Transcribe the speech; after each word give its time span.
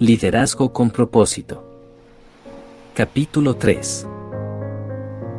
Liderazgo 0.00 0.72
con 0.72 0.88
propósito. 0.88 1.62
Capítulo 2.94 3.56
3. 3.56 4.06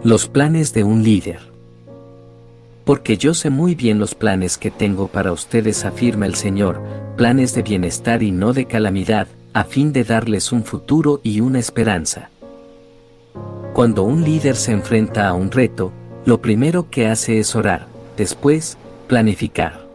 Los 0.03 0.27
planes 0.27 0.71
de 0.71 0.83
un 0.83 1.01
líder. 1.01 1.39
Porque 2.85 3.17
yo 3.17 3.33
sé 3.33 3.49
muy 3.49 3.73
bien 3.73 3.97
los 3.97 4.13
planes 4.13 4.59
que 4.59 4.69
tengo 4.69 5.07
para 5.07 5.31
ustedes, 5.31 5.83
afirma 5.83 6.27
el 6.27 6.35
Señor, 6.35 6.79
planes 7.17 7.55
de 7.55 7.63
bienestar 7.63 8.21
y 8.21 8.29
no 8.29 8.53
de 8.53 8.65
calamidad, 8.65 9.27
a 9.53 9.63
fin 9.63 9.93
de 9.93 10.03
darles 10.03 10.51
un 10.51 10.63
futuro 10.63 11.21
y 11.23 11.41
una 11.41 11.57
esperanza. 11.57 12.29
Cuando 13.73 14.03
un 14.03 14.23
líder 14.23 14.55
se 14.55 14.73
enfrenta 14.73 15.27
a 15.27 15.33
un 15.33 15.49
reto, 15.49 15.91
lo 16.23 16.39
primero 16.39 16.87
que 16.91 17.07
hace 17.07 17.39
es 17.39 17.55
orar, 17.55 17.87
después, 18.15 18.77
planificar. 19.07 19.87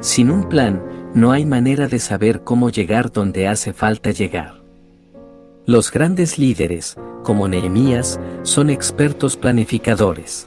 Sin 0.00 0.30
un 0.30 0.48
plan, 0.48 0.95
no 1.16 1.32
hay 1.32 1.46
manera 1.46 1.88
de 1.88 1.98
saber 1.98 2.42
cómo 2.42 2.68
llegar 2.68 3.10
donde 3.10 3.48
hace 3.48 3.72
falta 3.72 4.10
llegar. 4.10 4.60
Los 5.64 5.90
grandes 5.90 6.38
líderes, 6.38 6.98
como 7.22 7.48
Nehemías, 7.48 8.20
son 8.42 8.68
expertos 8.68 9.34
planificadores. 9.38 10.46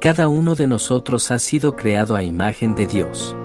Cada 0.00 0.28
uno 0.28 0.54
de 0.54 0.66
nosotros 0.66 1.30
ha 1.30 1.38
sido 1.38 1.76
creado 1.76 2.16
a 2.16 2.22
imagen 2.22 2.74
de 2.74 2.86
Dios. 2.86 3.36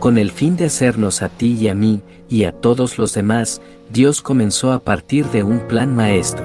Con 0.00 0.18
el 0.18 0.32
fin 0.32 0.56
de 0.56 0.64
hacernos 0.64 1.22
a 1.22 1.28
ti 1.28 1.52
y 1.52 1.68
a 1.68 1.76
mí, 1.76 2.02
y 2.28 2.42
a 2.42 2.50
todos 2.50 2.98
los 2.98 3.14
demás, 3.14 3.62
Dios 3.92 4.20
comenzó 4.20 4.72
a 4.72 4.80
partir 4.80 5.26
de 5.26 5.44
un 5.44 5.60
plan 5.60 5.94
maestro. 5.94 6.44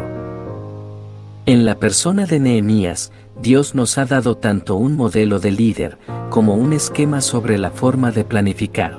En 1.47 1.65
la 1.65 1.79
persona 1.79 2.27
de 2.27 2.39
Nehemías, 2.39 3.11
Dios 3.41 3.75
nos 3.75 3.97
ha 3.97 4.05
dado 4.05 4.37
tanto 4.37 4.75
un 4.75 4.95
modelo 4.95 5.39
de 5.39 5.51
líder, 5.51 5.97
como 6.29 6.55
un 6.55 6.71
esquema 6.71 7.19
sobre 7.21 7.57
la 7.57 7.69
forma 7.69 8.11
de 8.11 8.23
planificar. 8.23 8.97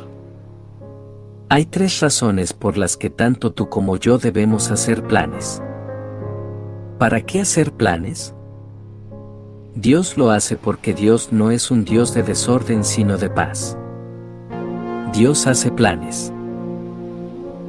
Hay 1.49 1.65
tres 1.65 2.01
razones 2.01 2.53
por 2.53 2.77
las 2.77 2.97
que 2.97 3.09
tanto 3.09 3.53
tú 3.53 3.69
como 3.69 3.97
yo 3.97 4.19
debemos 4.19 4.71
hacer 4.71 5.03
planes. 5.05 5.63
¿Para 6.99 7.23
qué 7.23 7.41
hacer 7.41 7.73
planes? 7.73 8.35
Dios 9.75 10.17
lo 10.19 10.31
hace 10.31 10.57
porque 10.57 10.93
Dios 10.93 11.33
no 11.33 11.51
es 11.51 11.71
un 11.71 11.85
Dios 11.85 12.15
de 12.15 12.23
desorden 12.23 12.85
sino 12.85 13.19
de 13.19 13.31
paz. 13.31 13.77
Dios 15.13 15.47
hace 15.47 15.71
planes. 15.71 16.33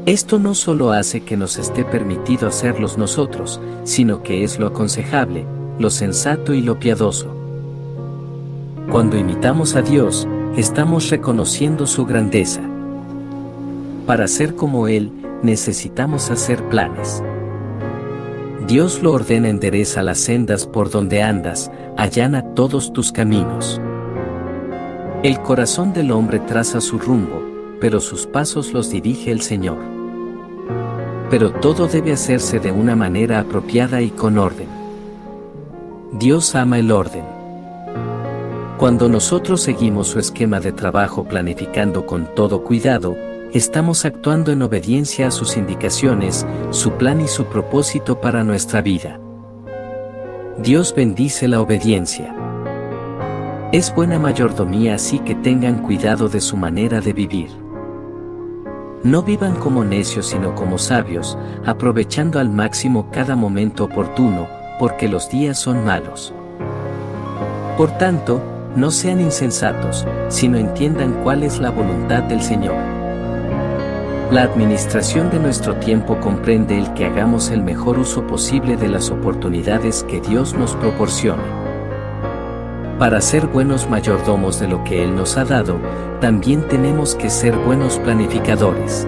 Esto 0.06 0.40
no 0.40 0.56
solo 0.56 0.92
hace 0.92 1.22
que 1.22 1.38
nos 1.38 1.58
esté 1.58 1.84
permitido 1.86 2.48
hacerlos 2.48 2.98
nosotros, 2.98 3.60
sino 3.84 4.24
que 4.24 4.44
es 4.44 4.58
lo 4.58 4.68
aconsejable, 4.68 5.46
lo 5.80 5.90
sensato 5.90 6.54
y 6.54 6.62
lo 6.62 6.80
piadoso. 6.80 7.28
Cuando 8.92 9.18
imitamos 9.18 9.76
a 9.76 9.82
Dios, 9.82 10.28
estamos 10.56 11.10
reconociendo 11.10 11.88
su 11.88 12.06
grandeza. 12.06 12.62
Para 14.06 14.28
ser 14.28 14.56
como 14.56 14.88
Él, 14.88 15.12
necesitamos 15.44 16.32
hacer 16.32 16.64
planes. 16.70 17.22
Dios 18.68 19.02
lo 19.02 19.14
ordena 19.14 19.50
endereza 19.50 20.04
las 20.04 20.18
sendas 20.18 20.66
por 20.66 20.90
donde 20.90 21.22
andas, 21.22 21.72
allana 21.96 22.54
todos 22.54 22.92
tus 22.94 23.12
caminos. 23.12 23.80
El 25.24 25.40
corazón 25.42 25.94
del 25.94 26.12
hombre 26.12 26.40
traza 26.40 26.82
su 26.82 27.00
rumbo, 27.00 27.42
pero 27.80 28.00
sus 28.00 28.26
pasos 28.26 28.74
los 28.74 28.90
dirige 28.90 29.32
el 29.32 29.42
Señor 29.42 29.98
pero 31.30 31.52
todo 31.52 31.88
debe 31.88 32.14
hacerse 32.14 32.60
de 32.60 32.72
una 32.72 32.96
manera 32.96 33.40
apropiada 33.40 34.02
y 34.02 34.10
con 34.10 34.38
orden. 34.38 34.77
Dios 36.14 36.56
ama 36.56 36.80
el 36.80 36.92
orden. 36.92 37.26
Cuando 38.78 39.10
nosotros 39.10 39.62
seguimos 39.62 40.08
su 40.08 40.20
esquema 40.20 40.62
de 40.62 40.72
trabajo 40.72 41.26
planificando 41.26 42.06
con 42.06 42.34
todo 42.34 42.64
cuidado, 42.64 43.18
estamos 43.52 44.06
actuando 44.06 44.54
en 44.54 44.62
obediencia 44.62 45.28
a 45.28 45.32
sus 45.32 45.58
indicaciones, 45.58 46.48
su 46.70 46.92
plan 46.94 47.20
y 47.20 47.28
su 47.28 47.46
propósito 47.46 48.22
para 48.22 48.46
nuestra 48.46 48.82
vida. 48.82 49.20
Dios 50.60 50.96
bendice 50.96 51.50
la 51.50 51.60
obediencia. 51.60 52.34
Es 53.74 53.94
buena 53.94 54.18
mayordomía 54.18 54.96
así 54.96 55.20
que 55.20 55.36
tengan 55.36 55.84
cuidado 55.84 56.30
de 56.30 56.40
su 56.40 56.56
manera 56.56 57.02
de 57.02 57.12
vivir. 57.12 57.50
No 59.04 59.24
vivan 59.24 59.56
como 59.56 59.84
necios 59.84 60.28
sino 60.28 60.56
como 60.56 60.78
sabios, 60.78 61.38
aprovechando 61.66 62.40
al 62.40 62.50
máximo 62.50 63.12
cada 63.12 63.36
momento 63.36 63.84
oportuno, 63.84 64.57
porque 64.80 65.08
los 65.08 65.30
días 65.30 65.58
son 65.58 65.84
malos. 65.86 66.34
Por 67.78 67.98
tanto, 67.98 68.42
no 68.76 68.92
sean 68.92 69.20
insensatos, 69.20 70.06
sino 70.30 70.58
entiendan 70.58 71.14
cuál 71.24 71.44
es 71.44 71.60
la 71.60 71.72
voluntad 71.72 72.24
del 72.24 72.42
Señor. 72.42 72.76
La 74.32 74.44
administración 74.44 75.30
de 75.30 75.40
nuestro 75.40 75.78
tiempo 75.78 76.20
comprende 76.20 76.78
el 76.78 76.94
que 76.94 77.06
hagamos 77.06 77.50
el 77.50 77.64
mejor 77.64 77.98
uso 77.98 78.28
posible 78.28 78.76
de 78.76 78.90
las 78.90 79.10
oportunidades 79.10 80.04
que 80.04 80.20
Dios 80.20 80.54
nos 80.54 80.76
proporcione. 80.76 81.44
Para 83.00 83.22
ser 83.22 83.48
buenos 83.48 83.90
mayordomos 83.90 84.60
de 84.60 84.68
lo 84.68 84.84
que 84.84 85.04
Él 85.04 85.16
nos 85.16 85.38
ha 85.38 85.46
dado, 85.46 85.80
también 86.20 86.68
tenemos 86.68 87.16
que 87.16 87.30
ser 87.30 87.56
buenos 87.56 88.00
planificadores. 88.00 89.08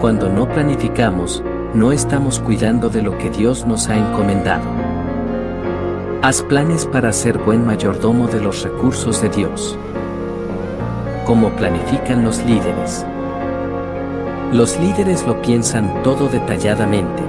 Cuando 0.00 0.28
no 0.28 0.48
planificamos, 0.48 1.42
no 1.74 1.92
estamos 1.92 2.40
cuidando 2.40 2.88
de 2.88 3.02
lo 3.02 3.16
que 3.18 3.30
Dios 3.30 3.66
nos 3.66 3.88
ha 3.88 3.96
encomendado. 3.96 4.64
Haz 6.22 6.42
planes 6.42 6.86
para 6.86 7.12
ser 7.12 7.38
buen 7.38 7.64
mayordomo 7.64 8.26
de 8.26 8.40
los 8.40 8.62
recursos 8.62 9.22
de 9.22 9.28
Dios. 9.30 9.78
Como 11.26 11.50
planifican 11.50 12.24
los 12.24 12.44
líderes. 12.44 13.06
Los 14.52 14.78
líderes 14.78 15.26
lo 15.26 15.40
piensan 15.40 16.02
todo 16.02 16.28
detalladamente 16.28 17.22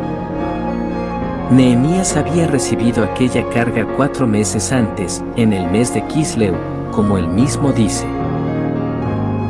Nehemías 1.52 2.16
había 2.16 2.48
recibido 2.48 3.04
aquella 3.04 3.46
carga 3.50 3.86
cuatro 3.98 4.26
meses 4.26 4.72
antes, 4.72 5.22
en 5.36 5.52
el 5.52 5.70
mes 5.70 5.94
de 5.94 6.02
Kisleu, 6.08 6.56
como 6.92 7.18
él 7.18 7.28
mismo 7.28 7.74
dice. 7.74 8.06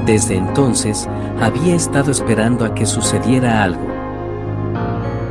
Desde 0.07 0.35
entonces, 0.35 1.07
había 1.39 1.75
estado 1.75 2.09
esperando 2.09 2.65
a 2.65 2.73
que 2.73 2.87
sucediera 2.87 3.61
algo. 3.61 4.00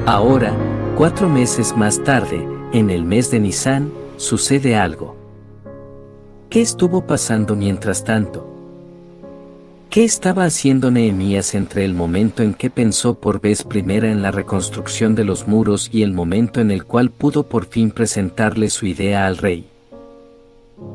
Ahora, 0.07 0.57
cuatro 0.97 1.29
meses 1.29 1.77
más 1.77 2.03
tarde, 2.03 2.49
en 2.73 2.89
el 2.89 3.05
mes 3.05 3.31
de 3.31 3.39
Nisan, 3.39 3.93
sucede 4.17 4.75
algo. 4.75 5.15
¿Qué 6.49 6.63
estuvo 6.63 7.07
pasando 7.07 7.55
mientras 7.55 8.03
tanto? 8.03 8.47
¿Qué 9.91 10.05
estaba 10.05 10.45
haciendo 10.45 10.91
Nehemías 10.91 11.55
entre 11.55 11.85
el 11.85 11.95
momento 11.95 12.43
en 12.43 12.55
que 12.55 12.71
pensó 12.71 13.15
por 13.15 13.41
vez 13.41 13.63
primera 13.63 14.11
en 14.11 14.23
la 14.23 14.31
reconstrucción 14.31 15.15
de 15.15 15.25
los 15.25 15.47
muros 15.47 15.91
y 15.93 16.03
el 16.03 16.13
momento 16.13 16.61
en 16.61 16.71
el 16.71 16.85
cual 16.85 17.11
pudo 17.11 17.43
por 17.43 17.67
fin 17.67 17.91
presentarle 17.91 18.71
su 18.71 18.87
idea 18.87 19.27
al 19.27 19.37
rey? 19.37 19.69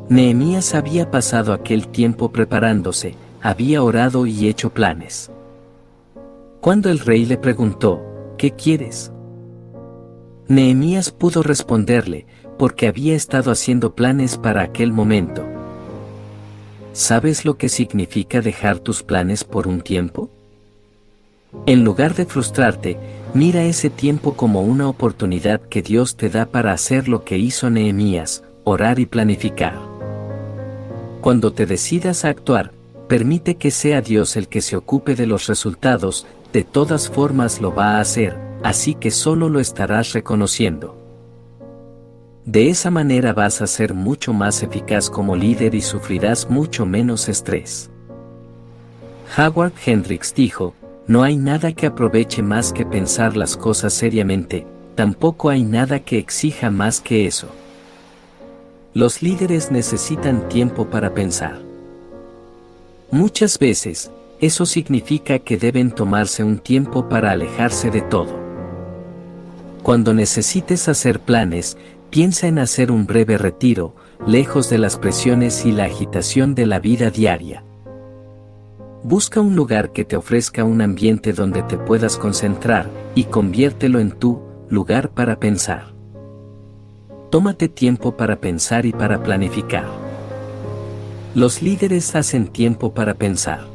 Nehemías 0.09 0.73
había 0.73 1.11
pasado 1.11 1.53
aquel 1.53 1.89
tiempo 1.89 2.31
preparándose, 2.31 3.15
había 3.41 3.83
orado 3.83 4.25
y 4.25 4.47
hecho 4.47 4.71
planes. 4.71 5.29
Cuando 6.59 6.89
el 6.89 6.99
rey 6.99 7.25
le 7.25 7.37
preguntó, 7.37 8.14
¿qué 8.37 8.51
quieres? 8.51 9.11
Nehemías 10.47 11.11
pudo 11.11 11.43
responderle, 11.43 12.27
porque 12.57 12.87
había 12.87 13.15
estado 13.15 13.51
haciendo 13.51 13.95
planes 13.95 14.37
para 14.37 14.61
aquel 14.61 14.93
momento. 14.93 15.43
¿Sabes 16.93 17.43
lo 17.43 17.57
que 17.57 17.67
significa 17.67 18.41
dejar 18.41 18.79
tus 18.79 19.03
planes 19.03 19.43
por 19.43 19.67
un 19.67 19.81
tiempo? 19.81 20.29
En 21.65 21.83
lugar 21.83 22.15
de 22.15 22.25
frustrarte, 22.25 22.97
mira 23.33 23.63
ese 23.63 23.89
tiempo 23.89 24.35
como 24.35 24.61
una 24.61 24.87
oportunidad 24.87 25.61
que 25.61 25.81
Dios 25.81 26.15
te 26.15 26.29
da 26.29 26.45
para 26.45 26.73
hacer 26.73 27.07
lo 27.07 27.23
que 27.23 27.37
hizo 27.37 27.69
Nehemías, 27.69 28.43
orar 28.63 28.99
y 28.99 29.05
planificar. 29.05 29.79
Cuando 31.21 31.51
te 31.51 31.65
decidas 31.65 32.23
a 32.23 32.29
actuar, 32.29 32.71
permite 33.07 33.55
que 33.55 33.71
sea 33.71 34.01
Dios 34.01 34.35
el 34.35 34.47
que 34.47 34.61
se 34.61 34.75
ocupe 34.75 35.15
de 35.15 35.25
los 35.25 35.47
resultados, 35.47 36.27
de 36.55 36.63
todas 36.63 37.09
formas 37.09 37.59
lo 37.59 37.75
va 37.75 37.97
a 37.97 37.99
hacer, 37.99 38.39
así 38.63 38.95
que 38.95 39.11
solo 39.11 39.49
lo 39.49 39.59
estarás 39.59 40.13
reconociendo. 40.13 40.95
De 42.45 42.69
esa 42.69 42.89
manera 42.89 43.33
vas 43.33 43.61
a 43.61 43.67
ser 43.67 43.93
mucho 43.93 44.31
más 44.31 44.63
eficaz 44.63 45.09
como 45.09 45.35
líder 45.35 45.75
y 45.75 45.81
sufrirás 45.81 46.49
mucho 46.49 46.85
menos 46.85 47.27
estrés. 47.27 47.89
Howard 49.37 49.73
Hendricks 49.85 50.33
dijo, 50.33 50.73
no 51.07 51.23
hay 51.23 51.35
nada 51.35 51.73
que 51.73 51.87
aproveche 51.87 52.41
más 52.41 52.71
que 52.71 52.85
pensar 52.85 53.35
las 53.35 53.57
cosas 53.57 53.93
seriamente, 53.93 54.65
tampoco 54.95 55.49
hay 55.49 55.63
nada 55.63 55.99
que 55.99 56.17
exija 56.17 56.71
más 56.71 57.01
que 57.01 57.27
eso. 57.27 57.49
Los 58.93 59.21
líderes 59.21 59.71
necesitan 59.71 60.47
tiempo 60.47 60.85
para 60.85 61.13
pensar. 61.13 61.59
Muchas 63.11 63.59
veces, 63.59 64.09
eso 64.39 64.65
significa 64.65 65.39
que 65.39 65.57
deben 65.57 65.91
tomarse 65.91 66.43
un 66.43 66.59
tiempo 66.59 67.07
para 67.07 67.31
alejarse 67.31 67.89
de 67.89 68.01
todo. 68.01 68.45
Cuando 69.83 70.13
necesites 70.13 70.87
hacer 70.87 71.19
planes, 71.19 71.77
piensa 72.09 72.47
en 72.47 72.59
hacer 72.59 72.91
un 72.91 73.05
breve 73.05 73.37
retiro, 73.37 73.95
lejos 74.25 74.69
de 74.69 74.77
las 74.77 74.97
presiones 74.97 75.65
y 75.65 75.71
la 75.71 75.85
agitación 75.85 76.55
de 76.55 76.65
la 76.65 76.79
vida 76.79 77.11
diaria. 77.11 77.63
Busca 79.03 79.39
un 79.39 79.55
lugar 79.55 79.91
que 79.91 80.03
te 80.03 80.15
ofrezca 80.15 80.63
un 80.63 80.81
ambiente 80.81 81.33
donde 81.33 81.61
te 81.61 81.77
puedas 81.77 82.17
concentrar 82.17 82.89
y 83.13 83.25
conviértelo 83.25 83.99
en 83.99 84.11
tu 84.11 84.41
lugar 84.69 85.09
para 85.09 85.39
pensar. 85.39 85.93
Tómate 87.29 87.69
tiempo 87.69 88.17
para 88.17 88.37
pensar 88.37 88.85
y 88.85 88.91
para 88.91 89.21
planificar. 89.21 89.85
Los 91.35 91.61
líderes 91.61 92.15
hacen 92.15 92.47
tiempo 92.47 92.93
para 92.93 93.13
pensar. 93.13 93.74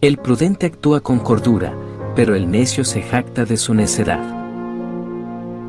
El 0.00 0.16
prudente 0.18 0.66
actúa 0.66 1.00
con 1.00 1.18
cordura, 1.18 1.74
pero 2.14 2.36
el 2.36 2.48
necio 2.48 2.84
se 2.84 3.02
jacta 3.02 3.44
de 3.44 3.56
su 3.56 3.74
necedad. 3.74 4.22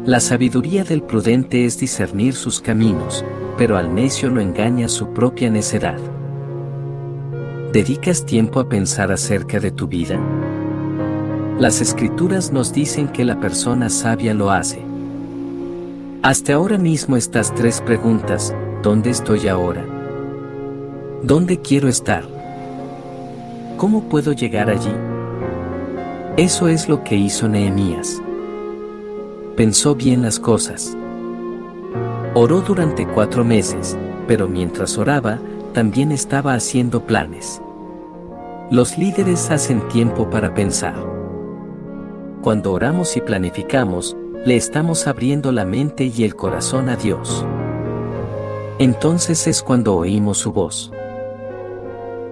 La 0.06 0.20
sabiduría 0.20 0.84
del 0.84 1.02
prudente 1.02 1.66
es 1.66 1.80
discernir 1.80 2.36
sus 2.36 2.62
caminos, 2.62 3.26
pero 3.58 3.76
al 3.76 3.96
necio 3.96 4.30
lo 4.30 4.40
engaña 4.40 4.88
su 4.88 5.16
propia 5.16 5.50
necedad. 5.50 5.98
¿Dedicas 7.74 8.24
tiempo 8.24 8.60
a 8.60 8.70
pensar 8.70 9.12
acerca 9.12 9.60
de 9.60 9.72
tu 9.72 9.88
vida? 9.88 10.20
Las 11.58 11.82
escrituras 11.82 12.52
nos 12.52 12.72
dicen 12.72 13.08
que 13.08 13.26
la 13.26 13.40
persona 13.40 13.90
sabia 13.90 14.36
lo 14.36 14.52
hace. 14.52 14.84
Hasta 16.22 16.54
ahora 16.54 16.78
mismo 16.78 17.18
estas 17.18 17.52
tres 17.56 17.82
preguntas, 17.82 18.54
¿dónde 18.84 19.10
estoy 19.10 19.48
ahora? 19.48 19.84
¿Dónde 21.24 21.62
quiero 21.62 21.88
estar? 21.88 22.39
¿Cómo 23.80 24.02
puedo 24.10 24.34
llegar 24.34 24.70
allí? 24.70 24.92
Eso 26.36 26.68
es 26.68 26.90
lo 26.90 27.02
que 27.06 27.16
hizo 27.16 27.48
Nehemías. 27.48 28.22
Pensó 29.56 29.96
bien 29.96 30.22
las 30.22 30.38
cosas. 30.38 30.98
Oró 32.34 32.60
durante 32.60 33.08
cuatro 33.08 33.46
meses, 33.46 33.98
pero 34.28 34.50
mientras 34.50 34.98
oraba, 34.98 35.40
también 35.74 36.12
estaba 36.12 36.56
haciendo 36.56 37.06
planes. 37.06 37.62
Los 38.70 38.98
líderes 38.98 39.50
hacen 39.50 39.88
tiempo 39.88 40.30
para 40.30 40.54
pensar. 40.54 40.96
Cuando 42.42 42.74
oramos 42.74 43.16
y 43.16 43.22
planificamos, 43.22 44.18
le 44.46 44.58
estamos 44.58 45.08
abriendo 45.08 45.54
la 45.54 45.64
mente 45.64 46.04
y 46.04 46.26
el 46.26 46.36
corazón 46.36 46.90
a 46.90 46.98
Dios. 46.98 47.46
Entonces 48.78 49.48
es 49.48 49.64
cuando 49.64 49.96
oímos 49.96 50.38
su 50.38 50.52
voz. 50.52 50.92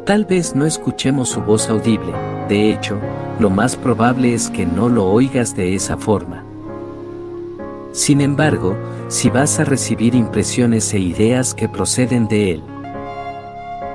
Tal 0.08 0.24
vez 0.24 0.56
no 0.56 0.66
escuchemos 0.66 1.28
su 1.28 1.42
voz 1.42 1.70
audible, 1.70 2.14
de 2.48 2.72
hecho, 2.72 2.98
lo 3.42 3.50
más 3.50 3.76
probable 3.76 4.34
es 4.34 4.50
que 4.50 4.66
no 4.66 4.88
lo 4.88 5.06
oigas 5.06 5.54
de 5.54 5.76
esa 5.76 5.98
forma. 5.98 6.46
Sin 7.92 8.22
embargo, 8.22 8.78
si 9.10 9.30
vas 9.30 9.60
a 9.60 9.66
recibir 9.66 10.16
impresiones 10.16 10.94
e 10.94 11.00
ideas 11.00 11.54
que 11.54 11.68
proceden 11.68 12.30
de 12.30 12.52
Él, 12.52 12.64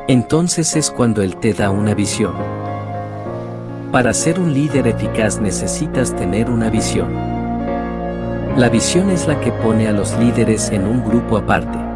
entonces 0.06 0.76
es 0.76 0.90
cuando 0.90 1.22
Él 1.22 1.36
te 1.36 1.54
da 1.54 1.70
una 1.70 1.94
visión. 1.94 2.34
Para 3.90 4.12
ser 4.12 4.38
un 4.38 4.52
líder 4.52 4.88
eficaz 4.88 5.40
necesitas 5.40 6.14
tener 6.14 6.50
una 6.50 6.68
visión. 6.68 7.08
La 8.58 8.68
visión 8.68 9.08
es 9.08 9.26
la 9.26 9.40
que 9.40 9.50
pone 9.50 9.88
a 9.88 9.92
los 9.92 10.12
líderes 10.18 10.72
en 10.72 10.84
un 10.84 11.02
grupo 11.02 11.38
aparte. 11.38 11.91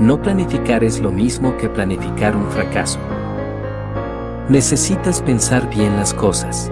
No 0.00 0.20
planificar 0.20 0.84
es 0.84 1.00
lo 1.00 1.10
mismo 1.10 1.56
que 1.56 1.70
planificar 1.70 2.36
un 2.36 2.50
fracaso. 2.50 2.98
Necesitas 4.50 5.22
pensar 5.22 5.70
bien 5.70 5.96
las 5.96 6.12
cosas. 6.12 6.70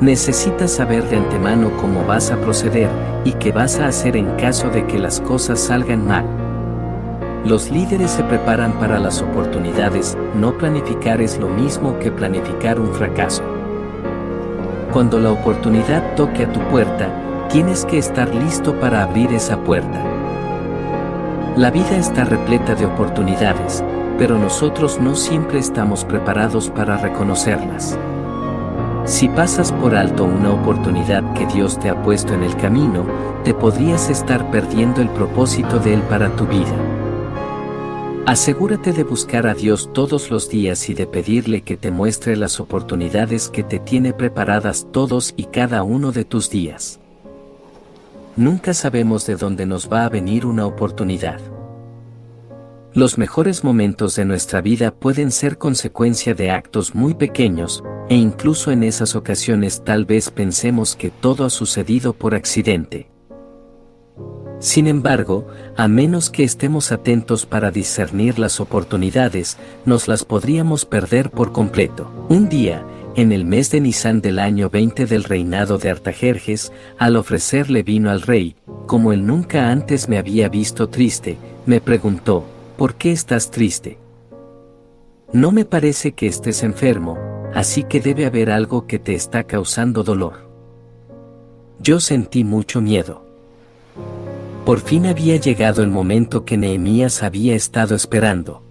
Necesitas 0.00 0.72
saber 0.72 1.08
de 1.08 1.18
antemano 1.18 1.70
cómo 1.80 2.04
vas 2.04 2.32
a 2.32 2.40
proceder 2.40 2.90
y 3.24 3.34
qué 3.34 3.52
vas 3.52 3.78
a 3.78 3.86
hacer 3.86 4.16
en 4.16 4.26
caso 4.36 4.68
de 4.68 4.84
que 4.88 4.98
las 4.98 5.20
cosas 5.20 5.60
salgan 5.60 6.04
mal. 6.04 6.24
Los 7.44 7.70
líderes 7.70 8.10
se 8.10 8.24
preparan 8.24 8.72
para 8.80 8.98
las 8.98 9.22
oportunidades, 9.22 10.18
no 10.34 10.58
planificar 10.58 11.22
es 11.22 11.38
lo 11.38 11.48
mismo 11.48 12.00
que 12.00 12.10
planificar 12.10 12.80
un 12.80 12.92
fracaso. 12.94 13.44
Cuando 14.92 15.20
la 15.20 15.30
oportunidad 15.30 16.16
toque 16.16 16.46
a 16.46 16.52
tu 16.52 16.58
puerta, 16.62 17.08
tienes 17.48 17.84
que 17.84 17.98
estar 17.98 18.34
listo 18.34 18.74
para 18.80 19.04
abrir 19.04 19.32
esa 19.32 19.56
puerta. 19.62 20.05
La 21.56 21.70
vida 21.70 21.96
está 21.96 22.24
repleta 22.24 22.74
de 22.74 22.84
oportunidades, 22.84 23.82
pero 24.18 24.38
nosotros 24.38 25.00
no 25.00 25.16
siempre 25.16 25.58
estamos 25.58 26.04
preparados 26.04 26.68
para 26.68 26.98
reconocerlas. 26.98 27.98
Si 29.06 29.30
pasas 29.30 29.72
por 29.72 29.94
alto 29.94 30.24
una 30.24 30.52
oportunidad 30.52 31.32
que 31.32 31.46
Dios 31.46 31.80
te 31.80 31.88
ha 31.88 32.02
puesto 32.02 32.34
en 32.34 32.42
el 32.42 32.54
camino, 32.58 33.06
te 33.42 33.54
podrías 33.54 34.10
estar 34.10 34.50
perdiendo 34.50 35.00
el 35.00 35.08
propósito 35.08 35.78
de 35.78 35.94
Él 35.94 36.02
para 36.02 36.28
tu 36.36 36.46
vida. 36.46 36.76
Asegúrate 38.26 38.92
de 38.92 39.04
buscar 39.04 39.46
a 39.46 39.54
Dios 39.54 39.88
todos 39.94 40.30
los 40.30 40.50
días 40.50 40.90
y 40.90 40.94
de 40.94 41.06
pedirle 41.06 41.62
que 41.62 41.78
te 41.78 41.90
muestre 41.90 42.36
las 42.36 42.60
oportunidades 42.60 43.48
que 43.48 43.62
te 43.62 43.78
tiene 43.78 44.12
preparadas 44.12 44.88
todos 44.92 45.32
y 45.38 45.44
cada 45.44 45.84
uno 45.84 46.12
de 46.12 46.26
tus 46.26 46.50
días. 46.50 47.00
Nunca 48.36 48.74
sabemos 48.74 49.24
de 49.26 49.36
dónde 49.36 49.64
nos 49.64 49.90
va 49.90 50.04
a 50.04 50.10
venir 50.10 50.44
una 50.44 50.66
oportunidad. 50.66 51.40
Los 52.92 53.16
mejores 53.16 53.64
momentos 53.64 54.14
de 54.14 54.26
nuestra 54.26 54.60
vida 54.60 54.90
pueden 54.90 55.30
ser 55.30 55.56
consecuencia 55.56 56.34
de 56.34 56.50
actos 56.50 56.94
muy 56.94 57.14
pequeños, 57.14 57.82
e 58.10 58.14
incluso 58.14 58.72
en 58.72 58.82
esas 58.82 59.16
ocasiones 59.16 59.84
tal 59.84 60.04
vez 60.04 60.30
pensemos 60.30 60.96
que 60.96 61.10
todo 61.10 61.46
ha 61.46 61.50
sucedido 61.50 62.12
por 62.12 62.34
accidente. 62.34 63.08
Sin 64.58 64.86
embargo, 64.86 65.46
a 65.76 65.88
menos 65.88 66.28
que 66.28 66.44
estemos 66.44 66.92
atentos 66.92 67.46
para 67.46 67.70
discernir 67.70 68.38
las 68.38 68.60
oportunidades, 68.60 69.56
nos 69.86 70.08
las 70.08 70.24
podríamos 70.24 70.84
perder 70.84 71.30
por 71.30 71.52
completo. 71.52 72.10
Un 72.28 72.48
día, 72.48 72.84
en 73.16 73.32
el 73.32 73.46
mes 73.46 73.70
de 73.70 73.80
Nisan 73.80 74.20
del 74.20 74.38
año 74.38 74.68
20 74.68 75.06
del 75.06 75.24
reinado 75.24 75.78
de 75.78 75.88
Artajerjes, 75.88 76.70
al 76.98 77.16
ofrecerle 77.16 77.82
vino 77.82 78.10
al 78.10 78.20
rey, 78.20 78.56
como 78.86 79.10
él 79.10 79.26
nunca 79.26 79.70
antes 79.70 80.06
me 80.06 80.18
había 80.18 80.50
visto 80.50 80.90
triste, 80.90 81.38
me 81.64 81.80
preguntó, 81.80 82.44
¿por 82.76 82.94
qué 82.96 83.12
estás 83.12 83.50
triste? 83.50 83.96
No 85.32 85.50
me 85.50 85.64
parece 85.64 86.12
que 86.12 86.26
estés 86.26 86.62
enfermo, 86.62 87.18
así 87.54 87.84
que 87.84 88.00
debe 88.00 88.26
haber 88.26 88.50
algo 88.50 88.86
que 88.86 88.98
te 88.98 89.14
está 89.14 89.44
causando 89.44 90.02
dolor. 90.02 90.50
Yo 91.80 92.00
sentí 92.00 92.44
mucho 92.44 92.82
miedo. 92.82 93.24
Por 94.66 94.80
fin 94.80 95.06
había 95.06 95.36
llegado 95.36 95.82
el 95.82 95.88
momento 95.88 96.44
que 96.44 96.58
Nehemías 96.58 97.22
había 97.22 97.54
estado 97.54 97.94
esperando. 97.94 98.65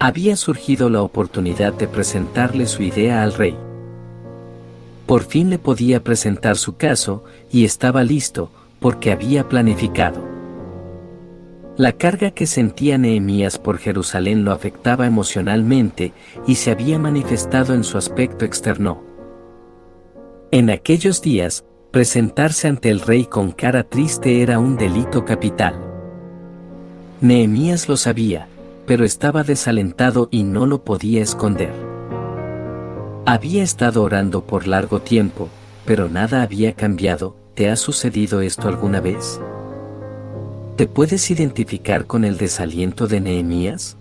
Había 0.00 0.36
surgido 0.36 0.90
la 0.90 1.02
oportunidad 1.02 1.72
de 1.72 1.88
presentarle 1.88 2.66
su 2.66 2.84
idea 2.84 3.24
al 3.24 3.34
rey. 3.34 3.56
Por 5.06 5.24
fin 5.24 5.50
le 5.50 5.58
podía 5.58 6.04
presentar 6.04 6.56
su 6.56 6.76
caso, 6.76 7.24
y 7.50 7.64
estaba 7.64 8.04
listo, 8.04 8.50
porque 8.78 9.10
había 9.10 9.48
planificado. 9.48 10.22
La 11.76 11.92
carga 11.92 12.30
que 12.30 12.46
sentía 12.46 12.96
Nehemías 12.96 13.58
por 13.58 13.78
Jerusalén 13.78 14.44
lo 14.44 14.52
afectaba 14.52 15.06
emocionalmente 15.06 16.12
y 16.46 16.56
se 16.56 16.70
había 16.70 16.98
manifestado 16.98 17.74
en 17.74 17.82
su 17.82 17.98
aspecto 17.98 18.44
externo. 18.44 19.02
En 20.52 20.70
aquellos 20.70 21.22
días, 21.22 21.64
presentarse 21.90 22.68
ante 22.68 22.90
el 22.90 23.00
rey 23.00 23.24
con 23.24 23.50
cara 23.50 23.82
triste 23.82 24.42
era 24.42 24.60
un 24.60 24.76
delito 24.76 25.24
capital. 25.24 25.74
Nehemías 27.20 27.88
lo 27.88 27.96
sabía, 27.96 28.46
pero 28.88 29.04
estaba 29.04 29.44
desalentado 29.44 30.28
y 30.30 30.44
no 30.44 30.64
lo 30.64 30.82
podía 30.82 31.22
esconder. 31.22 31.72
Había 33.26 33.62
estado 33.62 34.02
orando 34.02 34.42
por 34.44 34.66
largo 34.66 35.00
tiempo, 35.00 35.50
pero 35.84 36.08
nada 36.08 36.42
había 36.42 36.72
cambiado, 36.72 37.36
¿te 37.54 37.68
ha 37.68 37.76
sucedido 37.76 38.40
esto 38.40 38.66
alguna 38.66 39.02
vez? 39.02 39.38
¿Te 40.76 40.86
puedes 40.86 41.30
identificar 41.30 42.06
con 42.06 42.24
el 42.24 42.38
desaliento 42.38 43.06
de 43.06 43.20
Nehemías? 43.20 43.98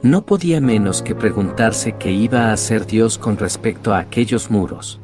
No 0.00 0.24
podía 0.24 0.62
menos 0.62 1.02
que 1.02 1.14
preguntarse 1.14 1.92
qué 1.98 2.10
iba 2.10 2.46
a 2.46 2.52
hacer 2.54 2.86
Dios 2.86 3.18
con 3.18 3.36
respecto 3.36 3.92
a 3.92 3.98
aquellos 3.98 4.50
muros. 4.50 4.98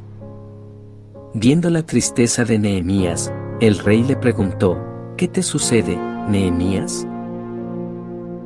Viendo 1.35 1.69
la 1.69 1.83
tristeza 1.83 2.45
de 2.45 2.57
Nehemías, 2.57 3.31
el 3.61 3.77
rey 3.77 4.01
le 4.03 4.15
preguntó, 4.15 4.79
¿qué 5.17 5.27
te 5.27 5.43
sucede, 5.43 5.97
Nehemías? 6.27 7.05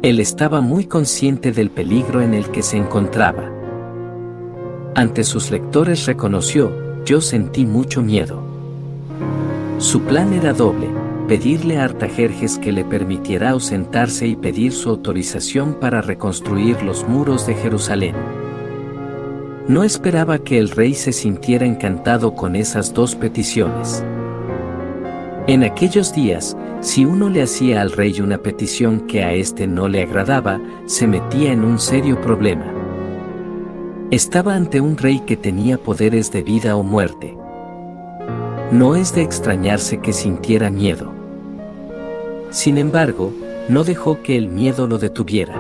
Él 0.03 0.19
estaba 0.19 0.60
muy 0.60 0.83
consciente 0.83 1.53
del 1.53 1.69
peligro 1.69 2.22
en 2.22 2.33
el 2.33 2.50
que 2.50 2.62
se 2.62 2.75
encontraba. 2.75 3.50
Ante 4.95 5.24
sus 5.24 5.50
lectores 5.50 6.05
reconoció, 6.05 7.05
yo 7.05 7.22
sentí 7.22 7.65
mucho 7.65 8.01
miedo. 8.01 8.43
Su 9.77 10.01
plan 10.01 10.33
era 10.33 10.51
doble, 10.51 10.89
pedirle 11.29 11.77
a 11.77 11.86
Artajerjes 11.86 12.57
que 12.57 12.74
le 12.74 12.83
permitiera 12.83 13.51
ausentarse 13.51 14.27
y 14.27 14.36
pedir 14.36 14.74
su 14.74 14.89
autorización 14.89 15.75
para 15.75 16.01
reconstruir 16.01 16.83
los 16.83 17.07
muros 17.07 17.48
de 17.48 17.55
Jerusalén. 17.55 18.15
No 19.69 19.86
esperaba 19.86 20.39
que 20.39 20.60
el 20.60 20.69
rey 20.69 20.95
se 20.95 21.13
sintiera 21.13 21.65
encantado 21.65 22.36
con 22.36 22.57
esas 22.57 22.93
dos 22.93 23.15
peticiones. 23.15 24.03
En 25.46 25.66
aquellos 25.66 26.14
días, 26.14 26.56
si 26.80 27.04
uno 27.04 27.28
le 27.28 27.42
hacía 27.42 27.82
al 27.82 27.92
rey 27.92 28.22
una 28.22 28.38
petición 28.38 29.02
que 29.08 29.26
a 29.26 29.34
éste 29.34 29.68
no 29.68 29.90
le 29.90 30.02
agradaba, 30.02 30.62
se 30.86 31.06
metía 31.06 31.52
en 31.52 31.66
un 31.66 31.80
serio 31.80 32.22
problema. 32.22 32.66
Estaba 34.10 34.56
ante 34.56 34.80
un 34.80 34.96
rey 34.96 35.20
que 35.20 35.36
tenía 35.36 35.78
poderes 35.78 36.32
de 36.32 36.44
vida 36.44 36.78
o 36.78 36.84
muerte. 36.84 37.38
No 38.72 38.96
es 38.96 39.14
de 39.14 39.22
extrañarse 39.22 40.00
que 40.00 40.14
sintiera 40.14 40.70
miedo. 40.70 41.12
Sin 42.50 42.78
embargo, 42.78 43.34
no 43.68 43.84
dejó 43.84 44.22
que 44.22 44.38
el 44.38 44.48
miedo 44.48 44.88
lo 44.88 44.98
detuviera. 44.98 45.56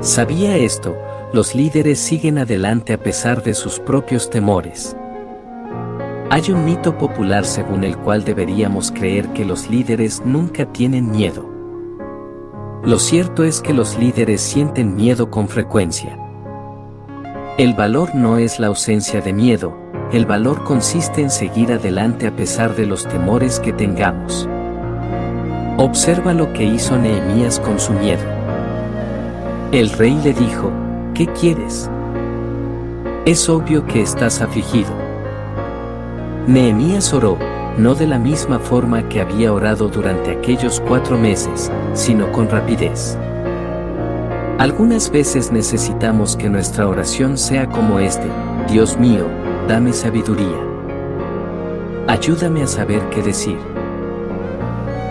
Sabía 0.00 0.58
esto, 0.58 0.94
los 1.32 1.54
líderes 1.54 1.98
siguen 1.98 2.36
adelante 2.36 2.92
a 2.92 2.98
pesar 2.98 3.42
de 3.42 3.54
sus 3.54 3.80
propios 3.80 4.28
temores. 4.28 4.94
Hay 6.30 6.50
un 6.50 6.64
mito 6.64 6.96
popular 6.96 7.44
según 7.44 7.84
el 7.84 7.98
cual 7.98 8.24
deberíamos 8.24 8.90
creer 8.90 9.28
que 9.34 9.44
los 9.44 9.68
líderes 9.68 10.22
nunca 10.24 10.64
tienen 10.72 11.10
miedo. 11.10 11.48
Lo 12.82 12.98
cierto 12.98 13.44
es 13.44 13.60
que 13.60 13.74
los 13.74 13.98
líderes 13.98 14.40
sienten 14.40 14.96
miedo 14.96 15.30
con 15.30 15.48
frecuencia. 15.48 16.18
El 17.58 17.74
valor 17.74 18.14
no 18.14 18.38
es 18.38 18.58
la 18.58 18.68
ausencia 18.68 19.20
de 19.20 19.32
miedo, 19.32 19.76
el 20.12 20.26
valor 20.26 20.64
consiste 20.64 21.20
en 21.20 21.30
seguir 21.30 21.72
adelante 21.72 22.26
a 22.26 22.34
pesar 22.34 22.74
de 22.74 22.86
los 22.86 23.06
temores 23.06 23.60
que 23.60 23.72
tengamos. 23.72 24.48
Observa 25.76 26.32
lo 26.32 26.52
que 26.52 26.64
hizo 26.64 26.96
Nehemías 26.96 27.60
con 27.60 27.78
su 27.78 27.92
miedo. 27.92 28.22
El 29.72 29.90
rey 29.90 30.18
le 30.24 30.32
dijo, 30.32 30.72
¿qué 31.14 31.26
quieres? 31.26 31.90
Es 33.26 33.48
obvio 33.48 33.86
que 33.86 34.02
estás 34.02 34.40
afligido. 34.40 35.03
Nehemías 36.46 37.14
oró, 37.14 37.38
no 37.78 37.94
de 37.94 38.06
la 38.06 38.18
misma 38.18 38.58
forma 38.58 39.08
que 39.08 39.22
había 39.22 39.50
orado 39.50 39.88
durante 39.88 40.30
aquellos 40.30 40.78
cuatro 40.86 41.16
meses, 41.16 41.72
sino 41.94 42.30
con 42.32 42.50
rapidez. 42.50 43.16
Algunas 44.58 45.10
veces 45.10 45.50
necesitamos 45.50 46.36
que 46.36 46.50
nuestra 46.50 46.86
oración 46.86 47.38
sea 47.38 47.66
como 47.70 47.98
este, 47.98 48.28
Dios 48.68 48.98
mío, 48.98 49.26
dame 49.68 49.94
sabiduría. 49.94 50.58
Ayúdame 52.08 52.62
a 52.62 52.66
saber 52.66 53.00
qué 53.08 53.22
decir. 53.22 53.56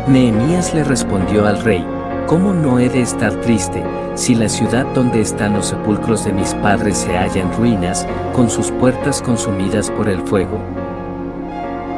Nehemías 0.08 0.76
le 0.76 0.84
respondió 0.84 1.48
al 1.48 1.64
rey, 1.64 1.84
¿cómo 2.28 2.54
no 2.54 2.78
he 2.78 2.90
de 2.90 3.02
estar 3.02 3.34
triste, 3.42 3.84
si 4.14 4.36
la 4.36 4.50
ciudad 4.50 4.86
donde 4.94 5.22
están 5.22 5.54
los 5.54 5.66
sepulcros 5.66 6.26
de 6.26 6.34
mis 6.34 6.54
padres 6.54 7.00
se 7.00 7.18
halla 7.18 7.42
en 7.42 7.52
ruinas, 7.54 8.06
con 8.34 8.52
sus 8.52 8.70
puertas 8.70 9.20
consumidas 9.24 9.90
por 9.90 10.08
el 10.08 10.22
fuego? 10.22 10.73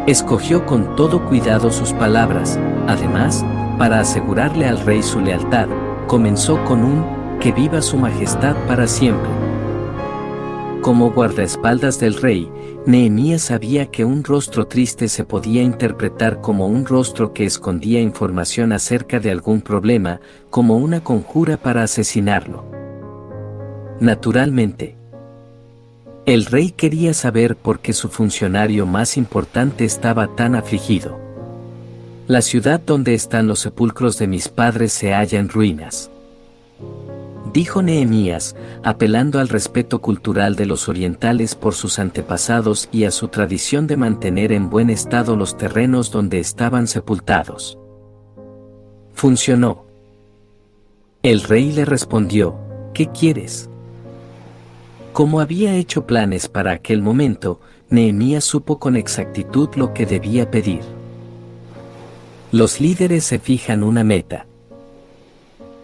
Escogió 0.07 0.67
con 0.67 0.95
todo 0.95 1.25
cuidado 1.25 1.71
sus 1.71 1.91
palabras, 1.93 2.59
además, 2.85 3.43
para 3.79 4.01
asegurarle 4.01 4.67
al 4.67 4.79
rey 4.85 5.01
su 5.01 5.19
lealtad, 5.19 5.67
comenzó 6.05 6.63
con 6.63 6.83
un, 6.83 7.03
que 7.39 7.51
viva 7.51 7.81
su 7.81 7.97
majestad 7.97 8.55
para 8.67 8.85
siempre. 8.85 9.31
Como 10.81 11.09
guardaespaldas 11.09 11.99
del 11.99 12.21
rey, 12.21 12.51
Nehemías 12.85 13.41
sabía 13.41 13.87
que 13.87 14.05
un 14.05 14.23
rostro 14.23 14.67
triste 14.67 15.07
se 15.07 15.23
podía 15.23 15.63
interpretar 15.63 16.39
como 16.39 16.67
un 16.67 16.85
rostro 16.85 17.33
que 17.33 17.43
escondía 17.43 17.99
información 17.99 18.73
acerca 18.73 19.19
de 19.19 19.31
algún 19.31 19.61
problema, 19.61 20.19
como 20.51 20.77
una 20.77 21.03
conjura 21.03 21.57
para 21.57 21.81
asesinarlo. 21.81 22.63
Naturalmente, 23.99 24.97
el 26.25 26.45
rey 26.45 26.71
quería 26.71 27.13
saber 27.13 27.55
por 27.55 27.79
qué 27.79 27.93
su 27.93 28.09
funcionario 28.09 28.87
más 28.87 29.15
importante 29.15 29.85
estaba 29.85 30.35
tan 30.35 30.55
afligido. 30.55 31.19
La 32.27 32.41
ciudad 32.41 32.81
donde 32.83 33.13
están 33.13 33.47
los 33.47 33.59
sepulcros 33.59 34.17
de 34.17 34.25
mis 34.25 34.49
padres 34.49 34.91
se 34.91 35.13
halla 35.13 35.39
en 35.39 35.49
ruinas. 35.49 36.09
Dijo 37.53 37.83
Nehemías, 37.83 38.55
apelando 38.83 39.39
al 39.39 39.49
respeto 39.49 40.01
cultural 40.01 40.55
de 40.55 40.65
los 40.65 40.89
orientales 40.89 41.53
por 41.53 41.75
sus 41.75 41.99
antepasados 41.99 42.89
y 42.91 43.03
a 43.03 43.11
su 43.11 43.27
tradición 43.27 43.85
de 43.85 43.95
mantener 43.95 44.51
en 44.51 44.71
buen 44.71 44.89
estado 44.89 45.35
los 45.35 45.55
terrenos 45.55 46.09
donde 46.09 46.39
estaban 46.39 46.87
sepultados. 46.87 47.77
Funcionó. 49.13 49.85
El 51.21 51.43
rey 51.43 51.71
le 51.71 51.85
respondió, 51.85 52.55
¿qué 52.93 53.07
quieres? 53.11 53.69
Como 55.15 55.39
había 55.39 55.73
hecho 55.77 56.05
planes 56.05 56.49
para 56.49 56.73
aquel 56.73 57.01
momento, 57.01 57.61
Nehemías 57.89 58.43
supo 58.43 58.79
con 58.79 58.97
exactitud 58.97 59.69
lo 59.77 59.93
que 59.93 60.05
debía 60.05 60.51
pedir. 60.51 60.81
Los 62.51 62.81
líderes 62.81 63.23
se 63.23 63.39
fijan 63.39 63.81
una 63.81 64.03
meta. 64.03 64.45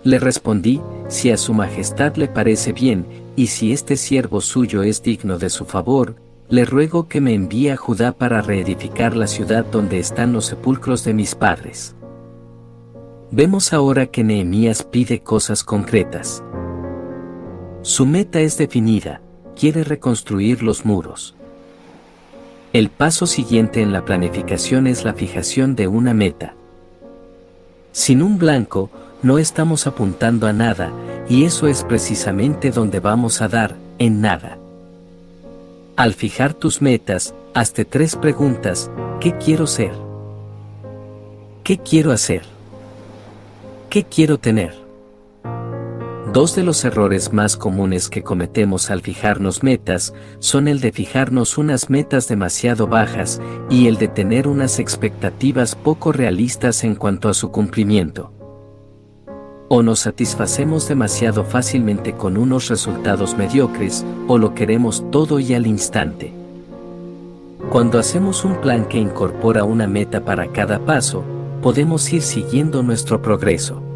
Le 0.03 0.19
respondí, 0.19 0.81
si 1.07 1.31
a 1.31 1.37
su 1.37 1.53
majestad 1.53 2.17
le 2.17 2.27
parece 2.27 2.73
bien, 2.73 3.05
y 3.37 3.47
si 3.47 3.71
este 3.71 3.95
siervo 3.95 4.41
suyo 4.41 4.83
es 4.83 5.01
digno 5.01 5.37
de 5.37 5.49
su 5.49 5.63
favor, 5.63 6.15
le 6.49 6.65
ruego 6.65 7.07
que 7.07 7.21
me 7.21 7.33
envíe 7.33 7.69
a 7.69 7.77
Judá 7.77 8.11
para 8.11 8.41
reedificar 8.41 9.15
la 9.15 9.27
ciudad 9.27 9.63
donde 9.63 9.99
están 9.99 10.33
los 10.33 10.47
sepulcros 10.47 11.05
de 11.05 11.13
mis 11.13 11.35
padres. 11.35 11.95
Vemos 13.31 13.71
ahora 13.71 14.07
que 14.07 14.25
Nehemías 14.25 14.83
pide 14.83 15.21
cosas 15.23 15.63
concretas. 15.63 16.43
Su 17.83 18.05
meta 18.05 18.41
es 18.41 18.59
definida, 18.59 19.21
quiere 19.59 19.83
reconstruir 19.83 20.61
los 20.61 20.85
muros. 20.85 21.33
El 22.73 22.89
paso 22.89 23.25
siguiente 23.25 23.81
en 23.81 23.91
la 23.91 24.05
planificación 24.05 24.85
es 24.85 25.03
la 25.03 25.15
fijación 25.15 25.75
de 25.75 25.87
una 25.87 26.13
meta. 26.13 26.53
Sin 27.91 28.21
un 28.21 28.37
blanco, 28.37 28.91
no 29.23 29.39
estamos 29.39 29.87
apuntando 29.87 30.45
a 30.45 30.53
nada, 30.53 30.91
y 31.27 31.45
eso 31.45 31.67
es 31.67 31.83
precisamente 31.83 32.69
donde 32.69 32.99
vamos 32.99 33.41
a 33.41 33.47
dar, 33.47 33.75
en 33.97 34.21
nada. 34.21 34.59
Al 35.95 36.13
fijar 36.13 36.53
tus 36.53 36.83
metas, 36.83 37.33
hazte 37.55 37.83
tres 37.83 38.15
preguntas, 38.15 38.91
¿qué 39.19 39.35
quiero 39.39 39.65
ser? 39.65 39.93
¿Qué 41.63 41.79
quiero 41.79 42.11
hacer? 42.11 42.43
¿Qué 43.89 44.03
quiero 44.03 44.37
tener? 44.37 44.80
Dos 46.33 46.55
de 46.55 46.63
los 46.63 46.85
errores 46.85 47.33
más 47.33 47.57
comunes 47.57 48.07
que 48.07 48.23
cometemos 48.23 48.89
al 48.89 49.01
fijarnos 49.01 49.63
metas 49.63 50.13
son 50.39 50.69
el 50.69 50.79
de 50.79 50.93
fijarnos 50.93 51.57
unas 51.57 51.89
metas 51.89 52.29
demasiado 52.29 52.87
bajas 52.87 53.41
y 53.69 53.87
el 53.87 53.97
de 53.97 54.07
tener 54.07 54.47
unas 54.47 54.79
expectativas 54.79 55.75
poco 55.75 56.13
realistas 56.13 56.85
en 56.85 56.95
cuanto 56.95 57.27
a 57.27 57.33
su 57.33 57.51
cumplimiento. 57.51 58.31
O 59.67 59.83
nos 59.83 59.99
satisfacemos 59.99 60.87
demasiado 60.87 61.43
fácilmente 61.43 62.13
con 62.13 62.37
unos 62.37 62.69
resultados 62.69 63.35
mediocres, 63.35 64.05
o 64.29 64.37
lo 64.37 64.53
queremos 64.53 65.03
todo 65.11 65.37
y 65.37 65.53
al 65.53 65.67
instante. 65.67 66.33
Cuando 67.69 67.99
hacemos 67.99 68.45
un 68.45 68.61
plan 68.61 68.85
que 68.85 68.97
incorpora 68.97 69.65
una 69.65 69.85
meta 69.85 70.23
para 70.23 70.47
cada 70.53 70.79
paso, 70.79 71.25
podemos 71.61 72.11
ir 72.13 72.21
siguiendo 72.21 72.83
nuestro 72.83 73.21
progreso 73.21 73.90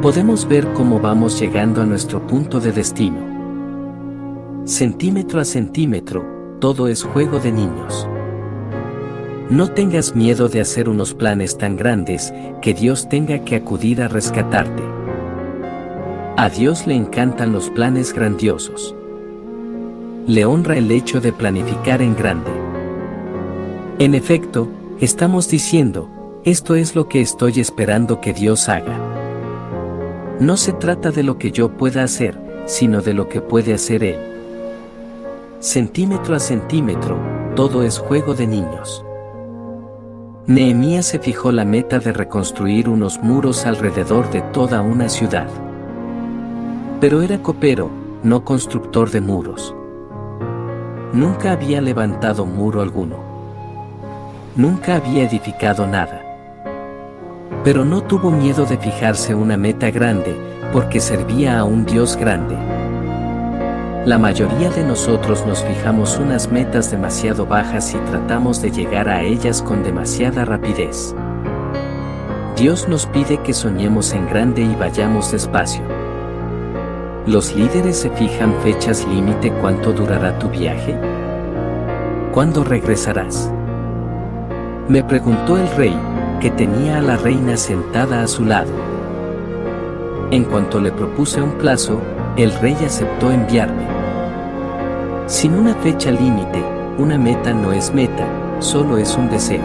podemos 0.00 0.46
ver 0.46 0.72
cómo 0.74 1.00
vamos 1.00 1.40
llegando 1.40 1.82
a 1.82 1.86
nuestro 1.86 2.24
punto 2.24 2.60
de 2.60 2.70
destino. 2.70 3.18
Centímetro 4.64 5.40
a 5.40 5.44
centímetro, 5.44 6.56
todo 6.60 6.86
es 6.86 7.02
juego 7.02 7.40
de 7.40 7.50
niños. 7.50 8.06
No 9.50 9.72
tengas 9.72 10.14
miedo 10.14 10.48
de 10.48 10.60
hacer 10.60 10.88
unos 10.88 11.14
planes 11.14 11.58
tan 11.58 11.76
grandes 11.76 12.32
que 12.62 12.74
Dios 12.74 13.08
tenga 13.08 13.44
que 13.44 13.56
acudir 13.56 14.00
a 14.00 14.08
rescatarte. 14.08 14.82
A 16.36 16.48
Dios 16.48 16.86
le 16.86 16.94
encantan 16.94 17.52
los 17.52 17.68
planes 17.70 18.12
grandiosos. 18.12 18.94
Le 20.28 20.44
honra 20.44 20.76
el 20.76 20.92
hecho 20.92 21.20
de 21.20 21.32
planificar 21.32 22.02
en 22.02 22.14
grande. 22.14 22.50
En 23.98 24.14
efecto, 24.14 24.68
estamos 25.00 25.48
diciendo, 25.48 26.08
esto 26.44 26.76
es 26.76 26.94
lo 26.94 27.08
que 27.08 27.20
estoy 27.20 27.58
esperando 27.58 28.20
que 28.20 28.32
Dios 28.32 28.68
haga. 28.68 29.07
No 30.40 30.56
se 30.56 30.72
trata 30.72 31.10
de 31.10 31.24
lo 31.24 31.36
que 31.36 31.50
yo 31.50 31.76
pueda 31.76 32.04
hacer, 32.04 32.38
sino 32.66 33.02
de 33.02 33.12
lo 33.12 33.28
que 33.28 33.40
puede 33.40 33.74
hacer 33.74 34.04
Él. 34.04 34.18
Centímetro 35.58 36.36
a 36.36 36.38
centímetro, 36.38 37.18
todo 37.56 37.82
es 37.82 37.98
juego 37.98 38.34
de 38.34 38.46
niños. 38.46 39.04
Nehemías 40.46 41.06
se 41.06 41.18
fijó 41.18 41.50
la 41.50 41.64
meta 41.64 41.98
de 41.98 42.12
reconstruir 42.12 42.88
unos 42.88 43.20
muros 43.20 43.66
alrededor 43.66 44.30
de 44.30 44.40
toda 44.40 44.80
una 44.80 45.08
ciudad. 45.08 45.48
Pero 47.00 47.20
era 47.20 47.42
copero, 47.42 47.90
no 48.22 48.44
constructor 48.44 49.10
de 49.10 49.20
muros. 49.20 49.74
Nunca 51.12 51.50
había 51.50 51.80
levantado 51.80 52.46
muro 52.46 52.80
alguno. 52.80 53.16
Nunca 54.54 54.94
había 54.94 55.24
edificado 55.24 55.84
nada. 55.84 56.27
Pero 57.68 57.84
no 57.84 58.02
tuvo 58.02 58.30
miedo 58.30 58.64
de 58.64 58.78
fijarse 58.78 59.34
una 59.34 59.58
meta 59.58 59.90
grande, 59.90 60.34
porque 60.72 61.00
servía 61.00 61.58
a 61.58 61.64
un 61.64 61.84
Dios 61.84 62.16
grande. 62.16 62.56
La 64.06 64.16
mayoría 64.16 64.70
de 64.70 64.84
nosotros 64.84 65.44
nos 65.44 65.62
fijamos 65.62 66.16
unas 66.16 66.50
metas 66.50 66.90
demasiado 66.90 67.44
bajas 67.44 67.92
y 67.92 67.98
tratamos 68.10 68.62
de 68.62 68.70
llegar 68.70 69.10
a 69.10 69.20
ellas 69.20 69.60
con 69.60 69.82
demasiada 69.82 70.46
rapidez. 70.46 71.14
Dios 72.56 72.88
nos 72.88 73.04
pide 73.04 73.36
que 73.42 73.52
soñemos 73.52 74.14
en 74.14 74.26
grande 74.30 74.62
y 74.62 74.74
vayamos 74.74 75.30
despacio. 75.30 75.82
¿Los 77.26 77.54
líderes 77.54 77.98
se 77.98 78.08
fijan 78.08 78.54
fechas 78.62 79.06
límite 79.06 79.52
cuánto 79.60 79.92
durará 79.92 80.38
tu 80.38 80.48
viaje? 80.48 80.98
¿Cuándo 82.32 82.64
regresarás? 82.64 83.52
Me 84.88 85.04
preguntó 85.04 85.58
el 85.58 85.68
rey, 85.76 85.94
que 86.40 86.50
tenía 86.50 86.98
a 86.98 87.02
la 87.02 87.16
reina 87.16 87.56
sentada 87.56 88.22
a 88.22 88.28
su 88.28 88.44
lado. 88.44 88.70
En 90.30 90.44
cuanto 90.44 90.80
le 90.80 90.92
propuse 90.92 91.40
un 91.40 91.52
plazo, 91.52 92.00
el 92.36 92.52
rey 92.60 92.76
aceptó 92.84 93.30
enviarme. 93.30 93.86
Sin 95.26 95.54
una 95.54 95.74
fecha 95.74 96.10
límite, 96.10 96.62
una 96.98 97.18
meta 97.18 97.52
no 97.52 97.72
es 97.72 97.92
meta, 97.92 98.26
solo 98.60 98.98
es 98.98 99.16
un 99.16 99.28
deseo. 99.28 99.62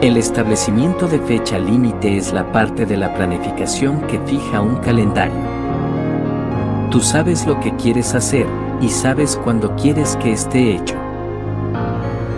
El 0.00 0.16
establecimiento 0.16 1.06
de 1.08 1.18
fecha 1.18 1.58
límite 1.58 2.16
es 2.16 2.32
la 2.32 2.50
parte 2.52 2.86
de 2.86 2.96
la 2.96 3.12
planificación 3.14 4.00
que 4.02 4.18
fija 4.20 4.62
un 4.62 4.76
calendario. 4.76 5.34
Tú 6.90 7.00
sabes 7.00 7.46
lo 7.46 7.60
que 7.60 7.76
quieres 7.76 8.14
hacer 8.14 8.46
y 8.80 8.88
sabes 8.88 9.38
cuándo 9.44 9.76
quieres 9.76 10.16
que 10.16 10.32
esté 10.32 10.74
hecho. 10.74 10.96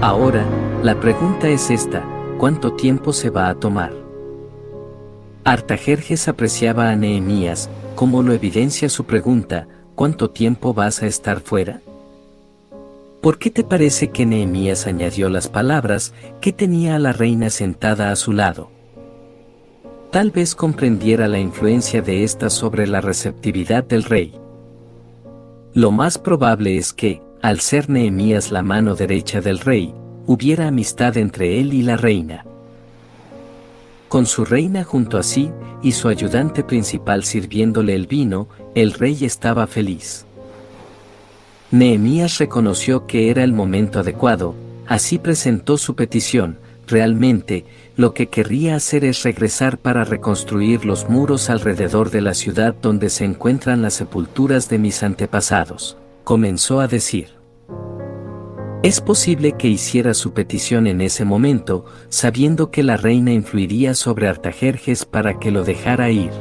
Ahora, 0.00 0.44
la 0.82 0.96
pregunta 0.96 1.48
es 1.48 1.70
esta, 1.70 2.02
¿cuánto 2.42 2.72
tiempo 2.72 3.12
se 3.12 3.30
va 3.30 3.48
a 3.50 3.54
tomar? 3.54 3.92
Artajerjes 5.44 6.26
apreciaba 6.26 6.90
a 6.90 6.96
Nehemías, 6.96 7.70
como 7.94 8.20
lo 8.24 8.32
evidencia 8.32 8.88
su 8.88 9.04
pregunta, 9.04 9.68
¿cuánto 9.94 10.30
tiempo 10.30 10.74
vas 10.74 11.04
a 11.04 11.06
estar 11.06 11.38
fuera? 11.38 11.82
¿Por 13.20 13.38
qué 13.38 13.52
te 13.52 13.62
parece 13.62 14.10
que 14.10 14.26
Nehemías 14.26 14.88
añadió 14.88 15.28
las 15.28 15.46
palabras 15.46 16.14
que 16.40 16.52
tenía 16.52 16.96
a 16.96 16.98
la 16.98 17.12
reina 17.12 17.48
sentada 17.48 18.10
a 18.10 18.16
su 18.16 18.32
lado? 18.32 18.70
Tal 20.10 20.32
vez 20.32 20.56
comprendiera 20.56 21.28
la 21.28 21.38
influencia 21.38 22.02
de 22.02 22.24
ésta 22.24 22.50
sobre 22.50 22.88
la 22.88 23.00
receptividad 23.00 23.84
del 23.84 24.02
rey. 24.02 24.34
Lo 25.74 25.92
más 25.92 26.18
probable 26.18 26.76
es 26.76 26.92
que, 26.92 27.22
al 27.40 27.60
ser 27.60 27.88
Nehemías 27.88 28.50
la 28.50 28.62
mano 28.62 28.96
derecha 28.96 29.40
del 29.40 29.60
rey, 29.60 29.94
hubiera 30.26 30.68
amistad 30.68 31.16
entre 31.16 31.60
él 31.60 31.74
y 31.74 31.82
la 31.82 31.96
reina. 31.96 32.44
Con 34.08 34.26
su 34.26 34.44
reina 34.44 34.84
junto 34.84 35.16
a 35.18 35.22
sí 35.22 35.50
y 35.82 35.92
su 35.92 36.08
ayudante 36.08 36.62
principal 36.62 37.24
sirviéndole 37.24 37.94
el 37.94 38.06
vino, 38.06 38.48
el 38.74 38.92
rey 38.92 39.24
estaba 39.24 39.66
feliz. 39.66 40.26
Nehemías 41.70 42.38
reconoció 42.38 43.06
que 43.06 43.30
era 43.30 43.42
el 43.42 43.54
momento 43.54 44.00
adecuado, 44.00 44.54
así 44.86 45.18
presentó 45.18 45.78
su 45.78 45.94
petición, 45.94 46.58
realmente, 46.86 47.64
lo 47.96 48.12
que 48.12 48.28
querría 48.28 48.76
hacer 48.76 49.04
es 49.06 49.22
regresar 49.22 49.78
para 49.78 50.04
reconstruir 50.04 50.84
los 50.84 51.08
muros 51.08 51.48
alrededor 51.48 52.10
de 52.10 52.20
la 52.20 52.34
ciudad 52.34 52.74
donde 52.80 53.08
se 53.08 53.24
encuentran 53.24 53.80
las 53.80 53.94
sepulturas 53.94 54.68
de 54.68 54.78
mis 54.78 55.02
antepasados, 55.02 55.96
comenzó 56.24 56.80
a 56.80 56.88
decir. 56.88 57.41
Es 58.82 59.00
posible 59.00 59.52
que 59.52 59.68
hiciera 59.68 60.12
su 60.12 60.32
petición 60.32 60.88
en 60.88 61.00
ese 61.00 61.24
momento, 61.24 61.84
sabiendo 62.08 62.72
que 62.72 62.82
la 62.82 62.96
reina 62.96 63.32
influiría 63.32 63.94
sobre 63.94 64.26
Artajerjes 64.26 65.04
para 65.04 65.38
que 65.38 65.52
lo 65.52 65.62
dejara 65.62 66.10
ir. 66.10 66.32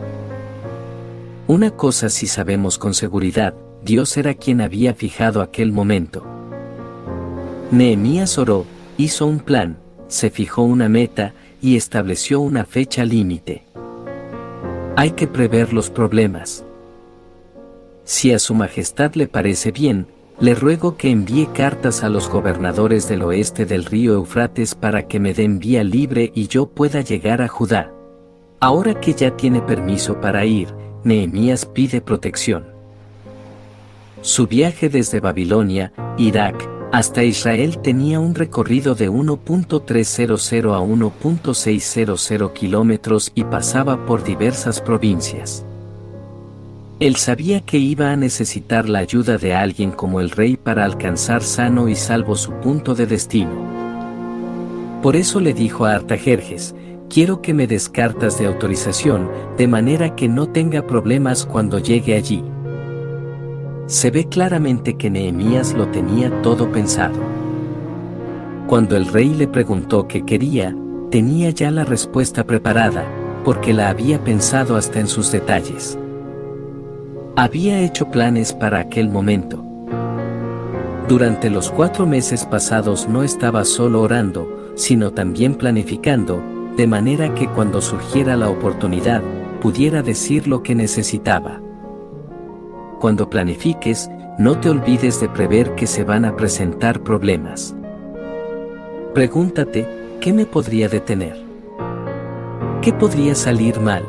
Una 1.46 1.70
cosa 1.70 2.10
sí 2.10 2.26
sabemos 2.26 2.80
con 2.80 2.96
seguridad, 2.96 3.54
Dios 3.84 4.18
era 4.18 4.34
quien 4.34 4.60
había 4.60 4.96
fijado 4.96 5.44
aquel 5.44 5.72
momento. 5.72 6.26
Nehemías 7.70 8.40
oró, 8.40 8.66
hizo 8.98 9.28
un 9.28 9.40
plan, 9.40 9.78
se 10.08 10.32
fijó 10.32 10.64
una 10.64 10.90
meta 10.90 11.36
y 11.62 11.78
estableció 11.78 12.42
una 12.42 12.66
fecha 12.66 13.06
límite. 13.06 13.66
Hay 14.96 15.12
que 15.12 15.28
prever 15.28 15.74
los 15.74 15.92
problemas. 15.92 16.66
Si 18.04 18.34
a 18.34 18.40
su 18.40 18.56
majestad 18.56 19.14
le 19.14 19.28
parece 19.28 19.72
bien, 19.72 20.08
le 20.42 20.56
ruego 20.56 20.98
que 20.98 21.12
envíe 21.12 21.46
cartas 21.54 22.04
a 22.04 22.10
los 22.10 22.28
gobernadores 22.28 23.08
del 23.08 23.22
oeste 23.22 23.68
del 23.68 23.86
río 23.86 24.16
Eufrates 24.16 24.74
para 24.74 25.08
que 25.08 25.20
me 25.20 25.36
den 25.36 25.60
vía 25.60 25.84
libre 25.84 26.32
y 26.34 26.48
yo 26.48 26.66
pueda 26.66 27.02
llegar 27.02 27.44
a 27.44 27.48
Judá. 27.48 27.94
Ahora 28.60 29.00
que 29.00 29.14
ya 29.14 29.38
tiene 29.38 29.62
permiso 29.62 30.20
para 30.20 30.44
ir, 30.46 30.74
Nehemías 31.04 31.68
pide 31.68 32.02
protección. 32.02 32.66
Su 34.22 34.48
viaje 34.48 34.90
desde 34.90 35.20
Babilonia, 35.20 35.94
Irak, 36.18 36.68
hasta 36.92 37.24
Israel 37.24 37.78
tenía 37.78 38.20
un 38.20 38.34
recorrido 38.34 38.96
de 38.96 39.12
1.300 39.12 40.74
a 40.74 40.80
1.600 40.80 42.54
kilómetros 42.54 43.32
y 43.36 43.44
pasaba 43.44 44.08
por 44.08 44.24
diversas 44.24 44.82
provincias. 44.82 45.66
Él 47.02 47.16
sabía 47.16 47.62
que 47.62 47.80
iba 47.80 48.12
a 48.12 48.16
necesitar 48.16 48.88
la 48.88 49.00
ayuda 49.00 49.40
de 49.40 49.56
alguien 49.56 49.90
como 49.90 50.22
el 50.22 50.30
rey 50.30 50.56
para 50.56 50.86
alcanzar 50.86 51.42
sano 51.42 51.88
y 51.88 51.96
salvo 51.96 52.36
su 52.36 52.52
punto 52.52 52.94
de 52.94 53.08
destino. 53.08 53.50
Por 55.02 55.16
eso 55.16 55.40
le 55.40 55.56
dijo 55.56 55.86
a 55.86 55.96
Artajerjes, 55.96 56.76
quiero 57.10 57.42
que 57.42 57.56
me 57.56 57.66
des 57.66 57.90
cartas 57.90 58.38
de 58.38 58.46
autorización, 58.46 59.32
de 59.58 59.68
manera 59.68 60.16
que 60.16 60.30
no 60.30 60.50
tenga 60.50 60.86
problemas 60.86 61.44
cuando 61.44 61.80
llegue 61.80 62.14
allí. 62.14 62.44
Se 63.88 64.12
ve 64.12 64.30
claramente 64.30 64.96
que 64.96 65.10
Nehemías 65.10 65.74
lo 65.74 65.88
tenía 65.88 66.30
todo 66.44 66.72
pensado. 66.72 67.18
Cuando 68.68 68.96
el 68.96 69.08
rey 69.08 69.34
le 69.34 69.48
preguntó 69.48 70.08
qué 70.08 70.24
quería, 70.24 70.76
tenía 71.10 71.50
ya 71.50 71.72
la 71.72 71.84
respuesta 71.84 72.46
preparada, 72.46 73.06
porque 73.44 73.74
la 73.74 73.90
había 73.90 74.24
pensado 74.24 74.76
hasta 74.76 75.00
en 75.00 75.08
sus 75.08 75.32
detalles. 75.32 75.98
Había 77.38 77.80
hecho 77.80 78.12
planes 78.12 78.52
para 78.52 78.82
aquel 78.82 79.08
momento. 79.08 79.64
Durante 81.08 81.50
los 81.50 81.72
cuatro 81.72 82.06
meses 82.06 82.46
pasados 82.46 83.08
no 83.08 83.24
estaba 83.24 83.64
solo 83.64 84.02
orando, 84.02 84.74
sino 84.76 85.12
también 85.12 85.56
planificando, 85.56 86.44
de 86.76 86.88
manera 86.88 87.34
que 87.34 87.48
cuando 87.48 87.82
surgiera 87.82 88.36
la 88.36 88.50
oportunidad, 88.50 89.22
pudiera 89.62 90.04
decir 90.04 90.46
lo 90.46 90.62
que 90.62 90.76
necesitaba. 90.76 91.62
Cuando 93.00 93.30
planifiques, 93.30 94.10
no 94.38 94.60
te 94.60 94.70
olvides 94.70 95.22
de 95.22 95.30
prever 95.30 95.74
que 95.76 95.88
se 95.88 96.04
van 96.04 96.26
a 96.26 96.36
presentar 96.36 97.02
problemas. 97.02 97.74
Pregúntate, 99.14 99.88
¿qué 100.20 100.34
me 100.34 100.46
podría 100.46 100.90
detener? 100.90 101.42
¿Qué 102.82 102.92
podría 102.92 103.36
salir 103.36 103.80
mal? 103.80 104.04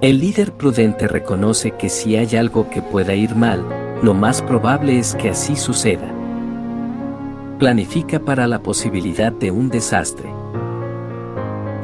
El 0.00 0.20
líder 0.20 0.52
prudente 0.52 1.08
reconoce 1.08 1.72
que 1.72 1.88
si 1.88 2.14
hay 2.14 2.36
algo 2.36 2.70
que 2.70 2.80
pueda 2.82 3.14
ir 3.14 3.34
mal, 3.34 3.64
lo 4.00 4.14
más 4.14 4.42
probable 4.42 4.96
es 4.96 5.16
que 5.16 5.30
así 5.30 5.56
suceda. 5.56 6.08
Planifica 7.58 8.20
para 8.20 8.46
la 8.46 8.60
posibilidad 8.62 9.32
de 9.32 9.50
un 9.50 9.68
desastre. 9.68 10.28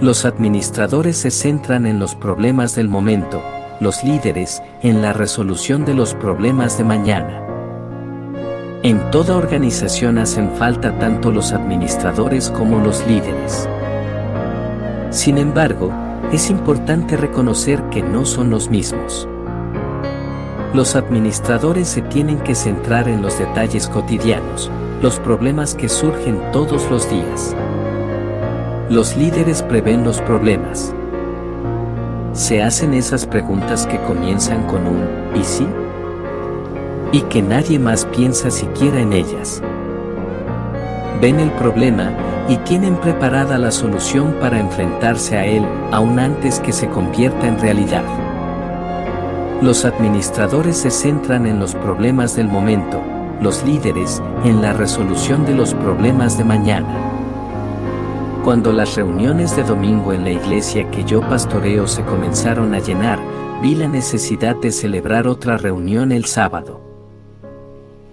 Los 0.00 0.24
administradores 0.24 1.16
se 1.16 1.32
centran 1.32 1.86
en 1.86 1.98
los 1.98 2.14
problemas 2.14 2.76
del 2.76 2.88
momento, 2.88 3.42
los 3.80 4.04
líderes, 4.04 4.62
en 4.82 5.02
la 5.02 5.12
resolución 5.12 5.84
de 5.84 5.94
los 5.94 6.14
problemas 6.14 6.78
de 6.78 6.84
mañana. 6.84 7.42
En 8.84 9.10
toda 9.10 9.36
organización 9.36 10.18
hacen 10.18 10.52
falta 10.52 10.96
tanto 11.00 11.32
los 11.32 11.52
administradores 11.52 12.48
como 12.48 12.78
los 12.78 13.04
líderes. 13.08 13.68
Sin 15.10 15.36
embargo, 15.36 15.90
es 16.34 16.50
importante 16.50 17.16
reconocer 17.16 17.80
que 17.90 18.02
no 18.02 18.24
son 18.24 18.50
los 18.50 18.68
mismos. 18.68 19.28
Los 20.74 20.96
administradores 20.96 21.86
se 21.86 22.02
tienen 22.02 22.40
que 22.40 22.56
centrar 22.56 23.08
en 23.08 23.22
los 23.22 23.38
detalles 23.38 23.88
cotidianos, 23.88 24.68
los 25.00 25.20
problemas 25.20 25.76
que 25.76 25.88
surgen 25.88 26.40
todos 26.50 26.90
los 26.90 27.08
días. 27.08 27.54
Los 28.90 29.16
líderes 29.16 29.62
prevén 29.62 30.02
los 30.02 30.20
problemas, 30.22 30.92
se 32.32 32.60
hacen 32.60 32.94
esas 32.94 33.26
preguntas 33.26 33.86
que 33.86 34.00
comienzan 34.02 34.66
con 34.66 34.88
un 34.88 35.06
¿y 35.36 35.44
sí? 35.44 35.68
Y 37.12 37.20
que 37.22 37.42
nadie 37.42 37.78
más 37.78 38.06
piensa 38.06 38.50
siquiera 38.50 39.00
en 39.00 39.12
ellas. 39.12 39.62
Ven 41.24 41.40
el 41.40 41.50
problema 41.52 42.12
y 42.50 42.58
tienen 42.58 42.96
preparada 42.96 43.56
la 43.56 43.70
solución 43.70 44.36
para 44.42 44.60
enfrentarse 44.60 45.38
a 45.38 45.46
él 45.46 45.64
aún 45.90 46.18
antes 46.18 46.60
que 46.60 46.70
se 46.70 46.86
convierta 46.90 47.48
en 47.48 47.58
realidad. 47.58 48.04
Los 49.62 49.86
administradores 49.86 50.76
se 50.76 50.90
centran 50.90 51.46
en 51.46 51.58
los 51.58 51.74
problemas 51.76 52.36
del 52.36 52.48
momento, 52.48 53.00
los 53.40 53.64
líderes 53.64 54.22
en 54.44 54.60
la 54.60 54.74
resolución 54.74 55.46
de 55.46 55.54
los 55.54 55.72
problemas 55.72 56.36
de 56.36 56.44
mañana. 56.44 56.94
Cuando 58.44 58.70
las 58.74 58.94
reuniones 58.94 59.56
de 59.56 59.62
domingo 59.62 60.12
en 60.12 60.24
la 60.24 60.30
iglesia 60.32 60.90
que 60.90 61.04
yo 61.04 61.22
pastoreo 61.22 61.86
se 61.86 62.04
comenzaron 62.04 62.74
a 62.74 62.80
llenar, 62.80 63.18
vi 63.62 63.74
la 63.74 63.88
necesidad 63.88 64.56
de 64.56 64.70
celebrar 64.70 65.26
otra 65.26 65.56
reunión 65.56 66.12
el 66.12 66.26
sábado. 66.26 66.93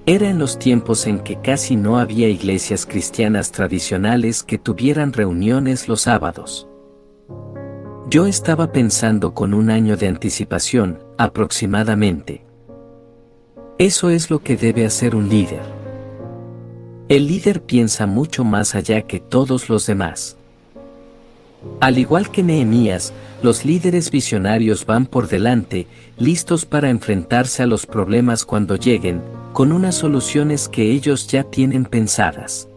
Era 0.08 0.30
en 0.30 0.40
los 0.40 0.58
tiempos 0.58 1.06
en 1.06 1.20
que 1.20 1.40
casi 1.40 1.76
no 1.76 2.00
había 2.00 2.28
iglesias 2.28 2.88
cristianas 2.88 3.52
tradicionales 3.52 4.42
que 4.42 4.58
tuvieran 4.58 5.14
reuniones 5.14 5.88
los 5.88 6.02
sábados. 6.02 6.68
Yo 8.10 8.26
estaba 8.26 8.72
pensando 8.72 9.36
con 9.36 9.54
un 9.54 9.70
año 9.70 9.98
de 9.98 10.08
anticipación, 10.08 10.98
aproximadamente. 11.20 12.44
Eso 13.78 14.10
es 14.10 14.32
lo 14.32 14.40
que 14.40 14.58
debe 14.58 14.86
hacer 14.86 15.16
un 15.16 15.30
líder. 15.30 15.62
El 17.08 17.28
líder 17.28 17.62
piensa 17.62 18.08
mucho 18.08 18.44
más 18.44 18.74
allá 18.74 19.04
que 19.04 19.20
todos 19.20 19.70
los 19.70 19.86
demás. 19.86 20.36
Al 21.80 22.00
igual 22.00 22.32
que 22.32 22.42
Nehemías, 22.42 23.14
los 23.44 23.66
líderes 23.66 24.10
visionarios 24.10 24.84
van 24.84 25.06
por 25.06 25.28
delante, 25.28 25.86
listos 26.18 26.66
para 26.66 26.90
enfrentarse 26.90 27.62
a 27.62 27.68
los 27.68 27.86
problemas 27.86 28.46
cuando 28.46 28.76
lleguen, 28.76 29.22
con 29.54 29.72
unas 29.72 29.96
soluciones 29.96 30.70
que 30.70 30.92
ellos 30.92 31.28
ya 31.28 31.44
tienen 31.44 31.86
pensadas. 31.86 32.68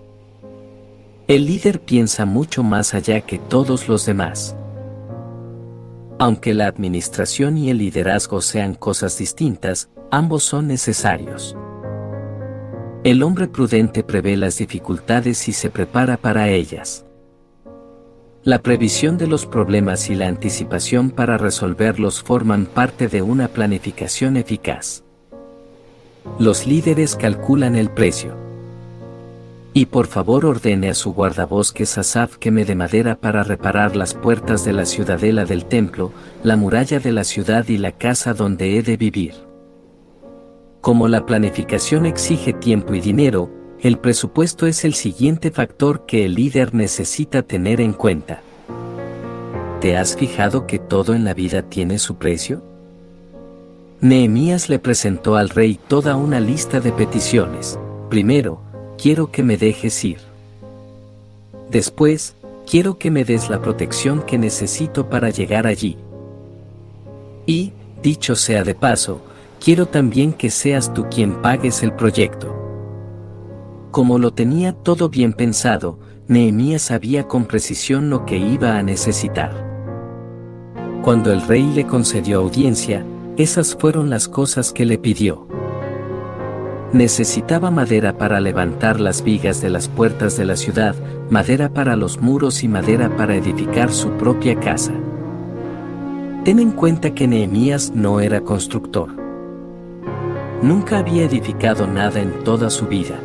El 1.27 1.47
líder 1.47 1.81
piensa 1.81 2.27
mucho 2.27 2.63
más 2.63 2.95
allá 2.95 3.21
que 3.23 3.39
todos 3.39 3.89
los 3.89 4.05
demás. 4.05 4.57
Aunque 6.19 6.55
la 6.55 6.67
administración 6.67 7.57
y 7.57 7.71
el 7.71 7.79
liderazgo 7.79 8.41
sean 8.41 8.75
cosas 8.75 9.19
distintas, 9.19 9.89
ambos 10.11 10.43
son 10.43 10.67
necesarios. 10.67 11.57
El 13.05 13.23
hombre 13.23 13.49
prudente 13.49 14.03
prevé 14.03 14.37
las 14.37 14.59
dificultades 14.59 15.49
y 15.49 15.53
se 15.53 15.71
prepara 15.71 16.17
para 16.17 16.49
ellas. 16.49 17.05
La 18.43 18.61
previsión 18.61 19.17
de 19.17 19.27
los 19.27 19.47
problemas 19.47 20.11
y 20.11 20.15
la 20.15 20.29
anticipación 20.29 21.11
para 21.11 21.39
resolverlos 21.39 22.23
forman 22.23 22.67
parte 22.67 23.09
de 23.09 23.23
una 23.23 23.49
planificación 23.49 24.37
eficaz. 24.37 25.05
Los 26.39 26.67
líderes 26.67 27.17
calculan 27.17 27.77
el 27.77 27.91
precio. 27.91 28.35
Y 29.73 29.87
por 29.87 30.07
favor 30.07 30.47
ordene 30.47 30.89
a 30.89 30.95
su 30.95 31.13
guardabosques 31.13 31.99
Asaf 31.99 32.37
que 32.39 32.51
me 32.51 32.65
dé 32.65 32.75
madera 32.75 33.17
para 33.17 33.43
reparar 33.43 33.97
las 33.97 34.15
puertas 34.15 34.65
de 34.65 34.73
la 34.73 34.87
ciudadela 34.87 35.45
del 35.45 35.65
templo, 35.65 36.13
la 36.43 36.57
muralla 36.57 37.01
de 37.01 37.13
la 37.13 37.25
ciudad 37.25 37.69
y 37.69 37.79
la 37.79 37.93
casa 37.93 38.35
donde 38.35 38.79
he 38.79 38.83
de 38.83 38.97
vivir. 38.97 39.35
Como 40.81 41.09
la 41.09 41.25
planificación 41.25 42.07
exige 42.07 42.53
tiempo 42.53 42.95
y 42.95 43.01
dinero, 43.01 43.51
el 43.81 43.99
presupuesto 43.99 44.67
es 44.67 44.85
el 44.85 44.95
siguiente 44.95 45.51
factor 45.51 46.07
que 46.07 46.25
el 46.25 46.35
líder 46.35 46.75
necesita 46.75 47.43
tener 47.43 47.81
en 47.81 47.93
cuenta. 47.93 48.43
¿Te 49.81 49.97
has 49.97 50.17
fijado 50.17 50.67
que 50.67 50.79
todo 50.79 51.15
en 51.15 51.25
la 51.25 51.35
vida 51.35 51.63
tiene 51.63 51.99
su 51.99 52.17
precio? 52.17 52.74
Nehemías 54.05 54.69
le 54.69 54.79
presentó 54.79 55.37
al 55.37 55.49
rey 55.49 55.81
toda 55.89 56.15
una 56.15 56.39
lista 56.39 56.79
de 56.79 56.93
peticiones. 56.93 57.79
Primero, 58.11 58.61
quiero 58.99 59.31
que 59.31 59.43
me 59.43 59.57
dejes 59.57 60.05
ir. 60.05 60.19
Después, 61.71 62.35
quiero 62.71 62.99
que 62.99 63.11
me 63.11 63.25
des 63.25 63.49
la 63.49 63.63
protección 63.63 64.21
que 64.21 64.37
necesito 64.37 65.09
para 65.09 65.31
llegar 65.31 65.67
allí. 65.67 65.97
Y, 67.47 67.73
dicho 68.03 68.37
sea 68.37 68.63
de 68.63 68.75
paso, 68.75 69.23
quiero 69.59 69.87
también 69.87 70.35
que 70.35 70.51
seas 70.51 70.93
tú 70.93 71.07
quien 71.11 71.41
pagues 71.41 71.83
el 71.83 71.95
proyecto. 71.95 72.55
Como 73.91 74.19
lo 74.19 74.35
tenía 74.35 74.75
todo 74.75 75.09
bien 75.09 75.33
pensado, 75.33 75.99
Nehemías 76.29 76.83
sabía 76.83 77.27
con 77.27 77.47
precisión 77.47 78.11
lo 78.11 78.27
que 78.27 78.37
iba 78.37 78.77
a 78.77 78.83
necesitar. 78.83 79.65
Cuando 81.03 81.33
el 81.33 81.41
rey 81.41 81.63
le 81.75 81.87
concedió 81.87 82.41
audiencia, 82.41 83.03
esas 83.37 83.75
fueron 83.75 84.11
las 84.11 84.29
cosas 84.29 84.73
que 84.73 84.85
le 84.85 84.99
pidió. 84.99 85.49
Necesitaba 86.93 87.73
madera 87.73 88.17
para 88.17 88.41
levantar 88.41 89.01
las 89.01 89.25
vigas 89.25 89.61
de 89.61 89.71
las 89.71 89.89
puertas 89.89 90.37
de 90.37 90.45
la 90.45 90.57
ciudad, 90.57 90.95
madera 91.31 91.69
para 91.69 91.97
los 91.97 92.21
muros 92.21 92.63
y 92.63 92.69
madera 92.69 93.17
para 93.17 93.35
edificar 93.35 93.91
su 93.93 94.11
propia 94.11 94.55
casa. 94.61 94.93
Ten 96.45 96.61
en 96.61 96.71
cuenta 96.71 97.13
que 97.13 97.27
Nehemías 97.27 97.91
no 97.93 98.21
era 98.21 98.43
constructor. 98.43 99.09
Nunca 100.63 100.99
había 100.99 101.25
edificado 101.25 101.89
nada 101.89 102.21
en 102.21 102.45
toda 102.45 102.71
su 102.71 102.87
vida. 102.87 103.19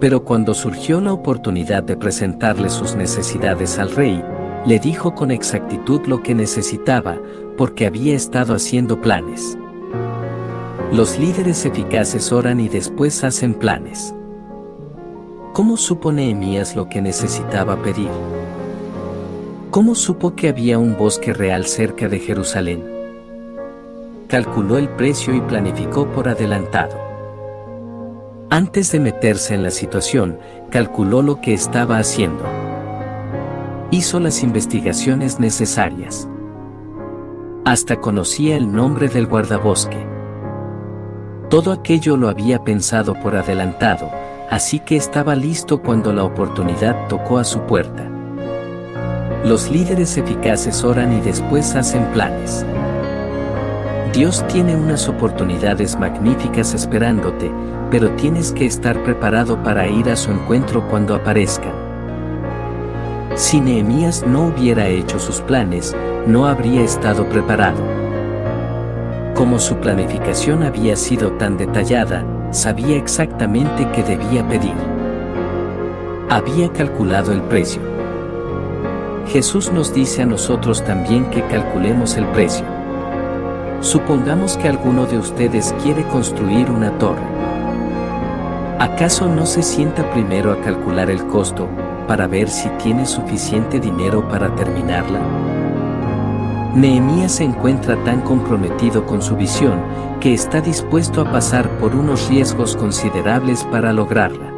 Pero 0.00 0.24
cuando 0.24 0.54
surgió 0.54 1.00
la 1.00 1.12
oportunidad 1.12 1.82
de 1.82 1.96
presentarle 1.96 2.70
sus 2.70 2.94
necesidades 2.94 3.78
al 3.78 3.90
rey, 3.94 4.24
le 4.64 4.78
dijo 4.78 5.14
con 5.14 5.30
exactitud 5.30 6.00
lo 6.06 6.22
que 6.22 6.34
necesitaba, 6.34 7.18
porque 7.56 7.86
había 7.86 8.14
estado 8.14 8.54
haciendo 8.54 9.00
planes. 9.00 9.56
Los 10.92 11.18
líderes 11.18 11.64
eficaces 11.64 12.32
oran 12.32 12.60
y 12.60 12.68
después 12.68 13.24
hacen 13.24 13.54
planes. 13.54 14.14
¿Cómo 15.52 15.76
supo 15.76 16.12
Nehemías 16.12 16.76
lo 16.76 16.88
que 16.88 17.00
necesitaba 17.00 17.80
pedir? 17.82 18.10
¿Cómo 19.70 19.94
supo 19.94 20.34
que 20.34 20.48
había 20.48 20.78
un 20.78 20.96
bosque 20.96 21.32
real 21.32 21.66
cerca 21.66 22.08
de 22.08 22.20
Jerusalén? 22.20 22.84
Calculó 24.28 24.78
el 24.78 24.88
precio 24.88 25.34
y 25.34 25.40
planificó 25.40 26.06
por 26.06 26.28
adelantado. 26.28 26.96
Antes 28.50 28.92
de 28.92 29.00
meterse 29.00 29.54
en 29.54 29.64
la 29.64 29.70
situación, 29.70 30.38
calculó 30.70 31.22
lo 31.22 31.40
que 31.40 31.54
estaba 31.54 31.98
haciendo. 31.98 32.44
Hizo 33.90 34.20
las 34.20 34.42
investigaciones 34.42 35.40
necesarias. 35.40 36.28
Hasta 37.64 37.96
conocía 37.96 38.58
el 38.58 38.70
nombre 38.70 39.08
del 39.08 39.26
guardabosque. 39.26 40.06
Todo 41.48 41.72
aquello 41.72 42.18
lo 42.18 42.28
había 42.28 42.62
pensado 42.62 43.14
por 43.14 43.36
adelantado, 43.36 44.10
así 44.50 44.80
que 44.80 44.96
estaba 44.96 45.34
listo 45.34 45.80
cuando 45.80 46.12
la 46.12 46.24
oportunidad 46.24 47.08
tocó 47.08 47.38
a 47.38 47.44
su 47.44 47.60
puerta. 47.60 48.06
Los 49.46 49.70
líderes 49.70 50.18
eficaces 50.18 50.84
oran 50.84 51.16
y 51.16 51.22
después 51.22 51.74
hacen 51.74 52.04
planes. 52.12 52.66
Dios 54.12 54.46
tiene 54.48 54.76
unas 54.76 55.08
oportunidades 55.08 55.98
magníficas 55.98 56.74
esperándote, 56.74 57.50
pero 57.90 58.10
tienes 58.10 58.52
que 58.52 58.66
estar 58.66 59.02
preparado 59.04 59.62
para 59.62 59.88
ir 59.88 60.10
a 60.10 60.16
su 60.16 60.30
encuentro 60.30 60.86
cuando 60.90 61.14
aparezcan. 61.14 61.83
Si 63.36 63.60
Nehemías 63.60 64.24
no 64.24 64.46
hubiera 64.46 64.86
hecho 64.86 65.18
sus 65.18 65.40
planes, 65.40 65.94
no 66.24 66.46
habría 66.46 66.82
estado 66.82 67.28
preparado. 67.28 67.82
Como 69.34 69.58
su 69.58 69.74
planificación 69.78 70.62
había 70.62 70.94
sido 70.94 71.32
tan 71.32 71.56
detallada, 71.56 72.24
sabía 72.52 72.96
exactamente 72.96 73.88
qué 73.90 74.04
debía 74.04 74.46
pedir. 74.46 74.74
Había 76.30 76.72
calculado 76.72 77.32
el 77.32 77.42
precio. 77.42 77.82
Jesús 79.26 79.72
nos 79.72 79.92
dice 79.92 80.22
a 80.22 80.26
nosotros 80.26 80.84
también 80.84 81.28
que 81.30 81.42
calculemos 81.48 82.16
el 82.16 82.26
precio. 82.26 82.64
Supongamos 83.80 84.56
que 84.56 84.68
alguno 84.68 85.06
de 85.06 85.18
ustedes 85.18 85.74
quiere 85.82 86.04
construir 86.04 86.70
una 86.70 86.96
torre. 86.98 87.26
¿Acaso 88.78 89.26
no 89.26 89.44
se 89.44 89.64
sienta 89.64 90.08
primero 90.12 90.52
a 90.52 90.60
calcular 90.60 91.10
el 91.10 91.26
costo 91.26 91.68
para 92.06 92.26
ver 92.26 92.48
si 92.48 92.68
tiene 92.82 93.06
suficiente 93.06 93.80
dinero 93.80 94.28
para 94.28 94.54
terminarla? 94.54 95.20
Nehemías 96.74 97.32
se 97.32 97.44
encuentra 97.44 98.02
tan 98.04 98.20
comprometido 98.22 99.06
con 99.06 99.22
su 99.22 99.36
visión 99.36 99.80
que 100.20 100.34
está 100.34 100.60
dispuesto 100.60 101.20
a 101.20 101.30
pasar 101.30 101.68
por 101.78 101.94
unos 101.94 102.28
riesgos 102.28 102.76
considerables 102.76 103.64
para 103.64 103.92
lograrla. 103.92 104.52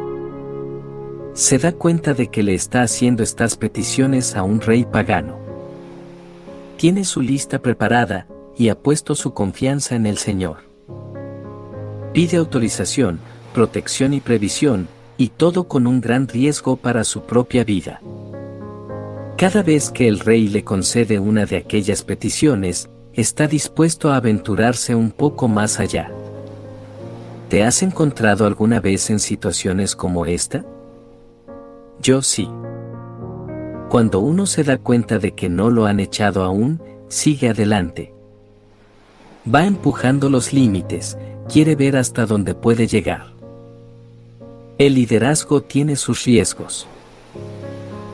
Se 1.33 1.59
da 1.59 1.71
cuenta 1.71 2.13
de 2.13 2.27
que 2.27 2.41
le 2.41 2.55
está 2.55 2.81
haciendo 2.81 3.21
estas 3.21 3.55
peticiones 3.55 4.35
a 4.35 4.41
un 4.41 4.59
rey 4.59 4.85
pagano. 4.85 5.37
Tiene 6.77 7.03
su 7.03 7.21
lista 7.21 7.59
preparada, 7.59 8.27
y 8.57 8.69
ha 8.69 8.79
puesto 8.79 9.13
su 9.13 9.33
confianza 9.33 9.95
en 9.95 10.07
el 10.07 10.17
Señor. 10.17 10.57
Pide 12.13 12.37
autorización, 12.37 13.19
protección 13.53 14.13
y 14.13 14.19
previsión, 14.19 14.87
y 15.17 15.29
todo 15.29 15.67
con 15.67 15.87
un 15.87 15.99
gran 15.99 16.27
riesgo 16.27 16.77
para 16.77 17.03
su 17.03 17.21
propia 17.21 17.63
vida. 17.63 18.01
Cada 19.37 19.61
vez 19.63 19.91
que 19.91 20.07
el 20.07 20.19
rey 20.19 20.47
le 20.47 20.63
concede 20.63 21.19
una 21.19 21.45
de 21.45 21.57
aquellas 21.57 22.03
peticiones, 22.03 22.89
está 23.13 23.47
dispuesto 23.47 24.11
a 24.11 24.17
aventurarse 24.17 24.95
un 24.95 25.11
poco 25.11 25.47
más 25.47 25.79
allá. 25.79 26.11
¿Te 27.49 27.63
has 27.63 27.81
encontrado 27.81 28.45
alguna 28.45 28.79
vez 28.79 29.09
en 29.09 29.19
situaciones 29.19 29.95
como 29.95 30.25
esta? 30.25 30.65
Yo 32.01 32.21
sí. 32.21 32.49
Cuando 33.89 34.19
uno 34.19 34.45
se 34.45 34.63
da 34.63 34.77
cuenta 34.77 35.17
de 35.17 35.33
que 35.33 35.49
no 35.49 35.69
lo 35.69 35.85
han 35.85 35.99
echado 35.99 36.43
aún, 36.43 36.81
sigue 37.07 37.49
adelante. 37.49 38.13
Va 39.53 39.65
empujando 39.65 40.29
los 40.29 40.51
límites, 40.51 41.17
quiere 41.47 41.75
ver 41.75 41.95
hasta 41.95 42.25
dónde 42.25 42.53
puede 42.53 42.85
llegar. 42.85 43.36
El 44.77 44.93
liderazgo 44.93 45.61
tiene 45.61 45.95
sus 45.95 46.23
riesgos. 46.25 46.85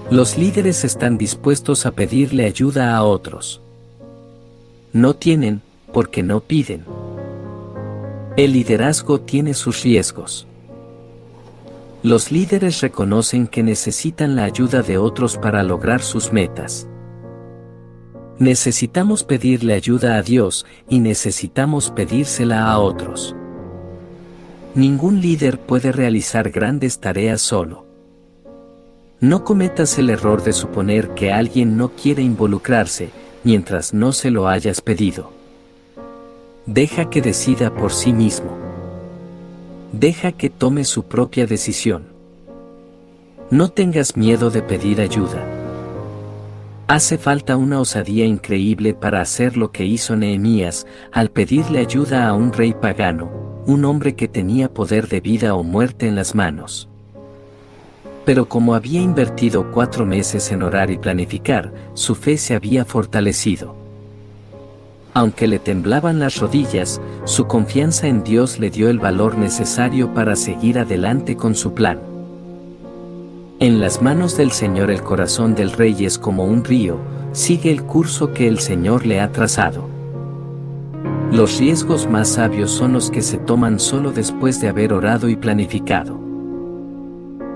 Los 0.10 0.38
líderes 0.38 0.86
están 0.86 1.18
dispuestos 1.18 1.86
a 1.86 1.92
pedirle 1.92 2.46
ayuda 2.46 2.96
a 2.96 3.04
otros. 3.04 3.60
No 4.94 5.14
tienen, 5.14 5.62
porque 5.92 6.24
no 6.24 6.40
piden. 6.40 6.86
El 8.38 8.54
liderazgo 8.54 9.20
tiene 9.20 9.54
sus 9.56 9.84
riesgos. 9.84 10.48
Los 12.02 12.32
líderes 12.32 12.80
reconocen 12.80 13.48
que 13.48 13.62
necesitan 13.62 14.38
la 14.38 14.46
ayuda 14.46 14.84
de 14.84 14.98
otros 14.98 15.38
para 15.38 15.64
lograr 15.64 16.02
sus 16.02 16.32
metas. 16.32 16.88
Necesitamos 18.40 19.26
pedirle 19.26 19.74
ayuda 19.74 20.16
a 20.16 20.22
Dios 20.22 20.66
y 20.88 21.00
necesitamos 21.00 21.92
pedírsela 21.92 22.72
a 22.72 22.80
otros. 22.80 23.36
Ningún 24.76 25.22
líder 25.22 25.60
puede 25.60 25.92
realizar 25.92 26.50
grandes 26.50 27.00
tareas 27.00 27.42
solo. 27.42 27.86
No 29.20 29.44
cometas 29.44 30.00
el 30.00 30.10
error 30.10 30.44
de 30.44 30.52
suponer 30.52 31.10
que 31.10 31.32
alguien 31.32 31.78
no 31.78 31.90
quiere 31.90 32.24
involucrarse 32.24 33.12
mientras 33.44 33.94
no 33.94 34.14
se 34.14 34.32
lo 34.32 34.48
hayas 34.48 34.82
pedido. 34.82 35.32
Deja 36.66 37.10
que 37.12 37.22
decida 37.22 37.74
por 37.76 37.94
sí 37.94 38.14
mismo. 38.14 38.58
Deja 39.92 40.32
que 40.32 40.50
tome 40.50 40.86
su 40.86 41.04
propia 41.04 41.46
decisión. 41.46 42.06
No 43.52 43.70
tengas 43.70 44.18
miedo 44.18 44.50
de 44.50 44.64
pedir 44.64 45.02
ayuda. 45.02 45.46
Hace 46.88 47.20
falta 47.20 47.58
una 47.58 47.80
osadía 47.80 48.26
increíble 48.26 48.96
para 48.96 49.22
hacer 49.22 49.56
lo 49.56 49.72
que 49.72 49.86
hizo 49.86 50.16
Nehemías 50.16 50.88
al 51.12 51.30
pedirle 51.30 51.80
ayuda 51.80 52.28
a 52.28 52.34
un 52.34 52.52
rey 52.52 52.74
pagano, 52.74 53.53
un 53.66 53.86
hombre 53.86 54.16
que 54.16 54.28
tenía 54.28 54.74
poder 54.74 55.08
de 55.08 55.22
vida 55.22 55.56
o 55.56 55.64
muerte 55.64 56.08
en 56.08 56.16
las 56.16 56.36
manos. 56.36 56.90
Pero 58.26 58.48
como 58.48 58.76
había 58.76 59.02
invertido 59.02 59.72
cuatro 59.72 60.06
meses 60.06 60.52
en 60.52 60.64
orar 60.64 60.92
y 60.92 60.98
planificar, 60.98 61.74
su 61.94 62.16
fe 62.16 62.38
se 62.38 62.56
había 62.56 62.86
fortalecido. 62.86 63.76
Aunque 65.14 65.48
le 65.48 65.60
temblaban 65.60 66.20
las 66.20 66.38
rodillas, 66.38 67.00
su 67.26 67.46
confianza 67.46 68.08
en 68.08 68.24
Dios 68.24 68.60
le 68.60 68.70
dio 68.70 68.90
el 68.90 69.00
valor 69.00 69.38
necesario 69.38 70.14
para 70.14 70.36
seguir 70.36 70.80
adelante 70.80 71.36
con 71.36 71.54
su 71.54 71.74
plan. 71.74 72.00
En 73.60 73.80
las 73.80 74.02
manos 74.02 74.36
del 74.36 74.52
Señor 74.52 74.90
el 74.90 75.04
corazón 75.04 75.54
del 75.54 75.72
rey 75.72 76.04
es 76.04 76.18
como 76.18 76.46
un 76.46 76.64
río, 76.64 76.98
sigue 77.32 77.72
el 77.72 77.84
curso 77.84 78.34
que 78.34 78.48
el 78.48 78.60
Señor 78.60 79.06
le 79.06 79.22
ha 79.22 79.32
trazado. 79.32 79.93
Los 81.34 81.58
riesgos 81.58 82.08
más 82.08 82.34
sabios 82.34 82.70
son 82.70 82.94
los 82.94 83.10
que 83.10 83.24
se 83.24 83.40
toman 83.40 83.80
solo 83.80 84.12
después 84.12 84.62
de 84.62 84.68
haber 84.68 84.94
orado 84.94 85.30
y 85.30 85.36
planificado. 85.36 86.20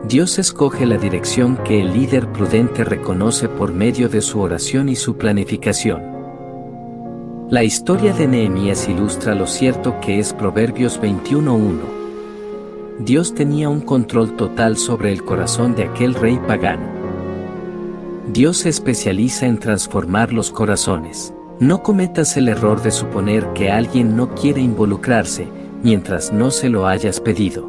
Dios 0.09 0.39
escoge 0.39 0.87
la 0.87 0.97
dirección 0.97 1.57
que 1.57 1.81
el 1.81 1.93
líder 1.93 2.31
prudente 2.31 2.83
reconoce 2.83 3.47
por 3.47 3.71
medio 3.71 4.09
de 4.09 4.21
su 4.21 4.39
oración 4.39 4.89
y 4.89 4.95
su 4.95 5.15
planificación. 5.17 6.01
La 7.51 7.63
historia 7.63 8.13
de 8.13 8.27
Nehemías 8.27 8.89
ilustra 8.89 9.35
lo 9.35 9.45
cierto 9.45 9.99
que 10.01 10.17
es 10.17 10.33
Proverbios 10.33 10.99
21.1. 10.99 11.77
Dios 12.97 13.35
tenía 13.35 13.69
un 13.69 13.81
control 13.81 14.35
total 14.35 14.77
sobre 14.77 15.13
el 15.13 15.23
corazón 15.23 15.75
de 15.75 15.83
aquel 15.83 16.15
rey 16.15 16.39
pagano. 16.47 16.87
Dios 18.33 18.57
se 18.57 18.69
especializa 18.69 19.45
en 19.45 19.59
transformar 19.59 20.33
los 20.33 20.49
corazones. 20.49 21.31
No 21.59 21.81
cometas 21.81 22.37
el 22.37 22.49
error 22.49 22.83
de 22.83 22.91
suponer 22.91 23.51
que 23.53 23.71
alguien 23.71 24.15
no 24.15 24.35
quiere 24.35 24.61
involucrarse 24.61 25.47
mientras 25.81 26.31
no 26.31 26.51
se 26.51 26.69
lo 26.69 26.85
hayas 26.85 27.19
pedido. 27.19 27.67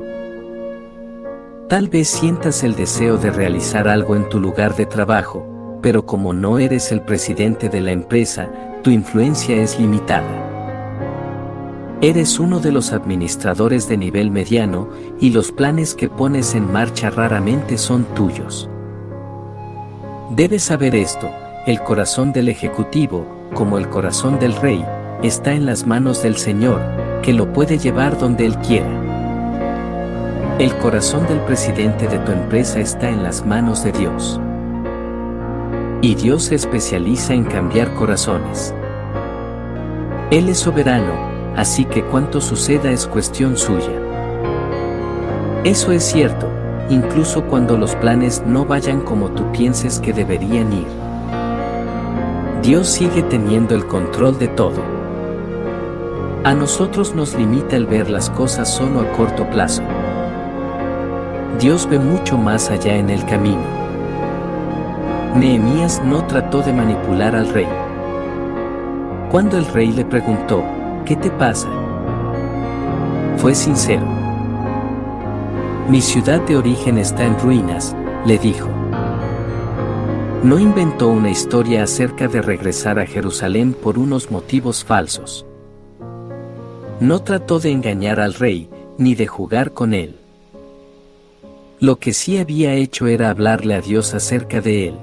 Tal 1.71 1.89
vez 1.89 2.09
sientas 2.09 2.65
el 2.65 2.77
deseo 2.77 3.17
de 3.17 3.31
realizar 3.31 3.89
algo 3.89 4.15
en 4.15 4.29
tu 4.29 4.41
lugar 4.41 4.77
de 4.77 4.85
trabajo, 4.85 5.79
pero 5.81 6.05
como 6.05 6.35
no 6.35 6.59
eres 6.59 6.93
el 6.93 7.01
presidente 7.01 7.71
de 7.71 7.81
la 7.81 7.93
empresa, 7.93 8.51
tu 8.83 8.91
influencia 8.91 9.57
es 9.57 9.81
limitada. 9.81 10.49
Eres 12.03 12.39
uno 12.39 12.61
de 12.61 12.73
los 12.73 12.93
administradores 12.93 13.89
de 13.89 13.97
nivel 13.97 14.31
mediano 14.31 14.91
y 15.19 15.31
los 15.31 15.51
planes 15.51 15.95
que 15.95 16.11
pones 16.11 16.55
en 16.55 16.71
marcha 16.71 17.09
raramente 17.09 17.79
son 17.79 18.05
tuyos. 18.15 18.69
Debes 20.37 20.65
saber 20.65 20.95
esto, 20.95 21.31
el 21.67 21.81
corazón 21.81 22.33
del 22.33 22.51
Ejecutivo, 22.51 23.38
como 23.55 23.79
el 23.79 23.89
corazón 23.89 24.39
del 24.39 24.55
Rey, 24.55 24.85
está 25.23 25.53
en 25.53 25.67
las 25.67 25.87
manos 25.87 26.23
del 26.23 26.37
Señor, 26.37 26.81
que 27.23 27.33
lo 27.33 27.53
puede 27.53 27.79
llevar 27.79 28.19
donde 28.19 28.47
Él 28.47 28.57
quiera. 28.59 28.89
El 30.59 30.75
corazón 30.77 31.27
del 31.27 31.41
presidente 31.41 32.09
de 32.09 32.19
tu 32.19 32.33
empresa 32.33 32.81
está 32.81 33.09
en 33.09 33.23
las 33.23 33.47
manos 33.47 33.85
de 33.85 33.93
Dios. 33.93 34.41
Y 36.01 36.15
Dios 36.15 36.45
se 36.45 36.55
especializa 36.55 37.35
en 37.35 37.45
cambiar 37.45 37.95
corazones. 37.95 38.75
Él 40.31 40.49
es 40.49 40.59
soberano, 40.59 41.13
así 41.57 41.85
que 41.85 42.05
cuanto 42.05 42.41
suceda 42.41 42.91
es 42.91 43.07
cuestión 43.07 43.57
suya. 43.57 43.91
Eso 45.65 45.91
es 45.93 46.05
cierto, 46.05 46.49
incluso 46.89 47.45
cuando 47.45 47.77
los 47.77 47.95
planes 47.97 48.43
no 48.47 48.65
vayan 48.65 49.01
como 49.01 49.31
tú 49.31 49.51
pienses 49.53 50.01
que 50.01 50.13
deberían 50.13 50.73
ir. 50.73 51.08
Dios 52.63 52.89
sigue 52.89 53.23
teniendo 53.23 53.75
el 53.75 53.87
control 53.87 54.39
de 54.39 54.49
todo. 54.49 54.83
A 56.45 56.55
nosotros 56.55 57.15
nos 57.15 57.35
limita 57.35 57.77
el 57.77 57.87
ver 57.87 58.11
las 58.11 58.31
cosas 58.31 58.73
solo 58.73 59.01
a 59.01 59.13
corto 59.13 59.49
plazo. 59.49 59.83
Dios 61.61 61.89
ve 61.89 61.99
mucho 61.99 62.37
más 62.37 62.69
allá 62.71 62.97
en 62.97 63.11
el 63.11 63.25
camino. 63.27 63.63
Nehemías 65.37 66.03
no 66.05 66.25
trató 66.27 66.61
de 66.61 66.73
manipular 66.73 67.37
al 67.37 67.49
rey. 67.49 67.69
Cuando 69.31 69.57
el 69.57 69.67
rey 69.67 69.93
le 69.93 70.05
preguntó, 70.05 70.65
¿qué 71.05 71.17
te 71.17 71.31
pasa? 71.31 71.69
Fue 73.37 73.55
sincero. 73.55 74.07
Mi 75.89 76.01
ciudad 76.01 76.41
de 76.41 76.57
origen 76.57 76.99
está 76.99 77.25
en 77.25 77.39
ruinas, 77.39 77.95
le 78.27 78.37
dijo. 78.37 78.78
No 80.43 80.61
inventó 80.61 81.09
una 81.09 81.31
historia 81.31 81.83
acerca 81.83 82.29
de 82.29 82.41
regresar 82.41 83.01
a 83.01 83.07
Jerusalén 83.07 83.75
por 83.75 83.99
unos 83.99 84.31
motivos 84.31 84.85
falsos. 84.85 85.45
No 87.01 87.23
trató 87.23 87.59
de 87.59 87.73
engañar 87.73 88.21
al 88.21 88.35
rey, 88.35 88.71
ni 88.99 89.17
de 89.17 89.27
jugar 89.27 89.73
con 89.73 89.95
él. 89.95 90.15
Lo 91.81 91.97
que 91.97 92.13
sí 92.13 92.39
había 92.39 92.75
hecho 92.75 93.09
era 93.09 93.31
hablarle 93.31 93.75
a 93.75 93.81
Dios 93.81 94.15
acerca 94.15 94.61
de 94.61 94.89
él. 94.89 94.95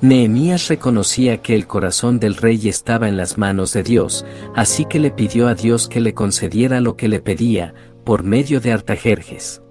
Nehemías 0.00 0.66
reconocía 0.66 1.40
que 1.40 1.54
el 1.54 1.68
corazón 1.68 2.18
del 2.18 2.34
rey 2.34 2.68
estaba 2.68 3.08
en 3.08 3.16
las 3.16 3.38
manos 3.38 3.72
de 3.72 3.84
Dios, 3.84 4.26
así 4.56 4.86
que 4.86 4.98
le 4.98 5.12
pidió 5.12 5.46
a 5.46 5.54
Dios 5.54 5.88
que 5.88 6.00
le 6.00 6.14
concediera 6.14 6.80
lo 6.80 6.96
que 6.96 7.06
le 7.06 7.20
pedía, 7.20 7.74
por 8.02 8.24
medio 8.24 8.60
de 8.60 8.72
Artajerjes. 8.72 9.63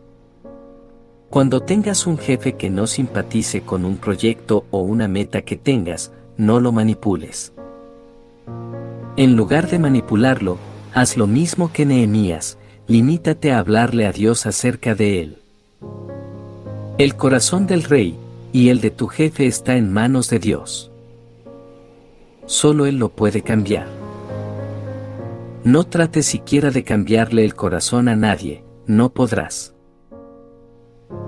Cuando 1.34 1.62
tengas 1.62 2.06
un 2.06 2.20
jefe 2.20 2.54
que 2.54 2.70
no 2.70 2.86
simpatice 2.86 3.62
con 3.62 3.86
un 3.86 3.98
proyecto 3.98 4.68
o 4.70 4.82
una 4.82 5.08
meta 5.08 5.42
que 5.42 5.58
tengas, 5.58 6.12
no 6.38 6.60
lo 6.60 6.72
manipules. 6.72 7.54
En 9.18 9.36
lugar 9.36 9.68
de 9.68 9.80
manipularlo, 9.80 10.60
haz 10.94 11.18
lo 11.18 11.26
mismo 11.26 11.72
que 11.74 11.88
Nehemías, 11.88 12.60
limítate 12.86 13.52
a 13.52 13.58
hablarle 13.58 14.06
a 14.06 14.12
Dios 14.12 14.46
acerca 14.46 14.94
de 14.94 15.22
él. 15.22 15.38
El 17.00 17.16
corazón 17.16 17.66
del 17.66 17.82
rey, 17.82 18.16
y 18.52 18.70
el 18.70 18.80
de 18.80 18.92
tu 18.92 19.08
jefe 19.08 19.48
está 19.48 19.76
en 19.76 19.92
manos 19.92 20.30
de 20.30 20.38
Dios. 20.38 20.92
Solo 22.46 22.86
Él 22.86 23.00
lo 23.00 23.10
puede 23.10 23.42
cambiar. 23.42 23.88
No 25.64 25.84
trates 25.84 26.28
siquiera 26.28 26.70
de 26.70 26.84
cambiarle 26.84 27.44
el 27.44 27.56
corazón 27.56 28.08
a 28.08 28.16
nadie, 28.16 28.64
no 28.86 29.10
podrás. 29.10 29.73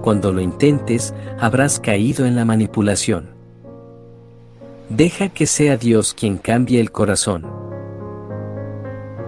Cuando 0.02 0.32
lo 0.32 0.42
intentes, 0.42 1.14
habrás 1.40 1.80
caído 1.80 2.26
en 2.26 2.36
la 2.36 2.46
manipulación. 2.46 3.30
Deja 4.90 5.30
que 5.30 5.48
sea 5.48 5.78
Dios 5.78 6.14
quien 6.14 6.38
cambie 6.38 6.80
el 6.80 6.92
corazón. 6.92 7.46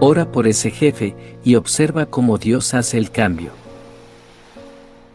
Ora 0.00 0.30
por 0.30 0.46
ese 0.46 0.70
jefe 0.70 1.16
y 1.44 1.56
observa 1.56 2.06
cómo 2.06 2.38
Dios 2.38 2.74
hace 2.74 2.98
el 2.98 3.10
cambio. 3.10 3.50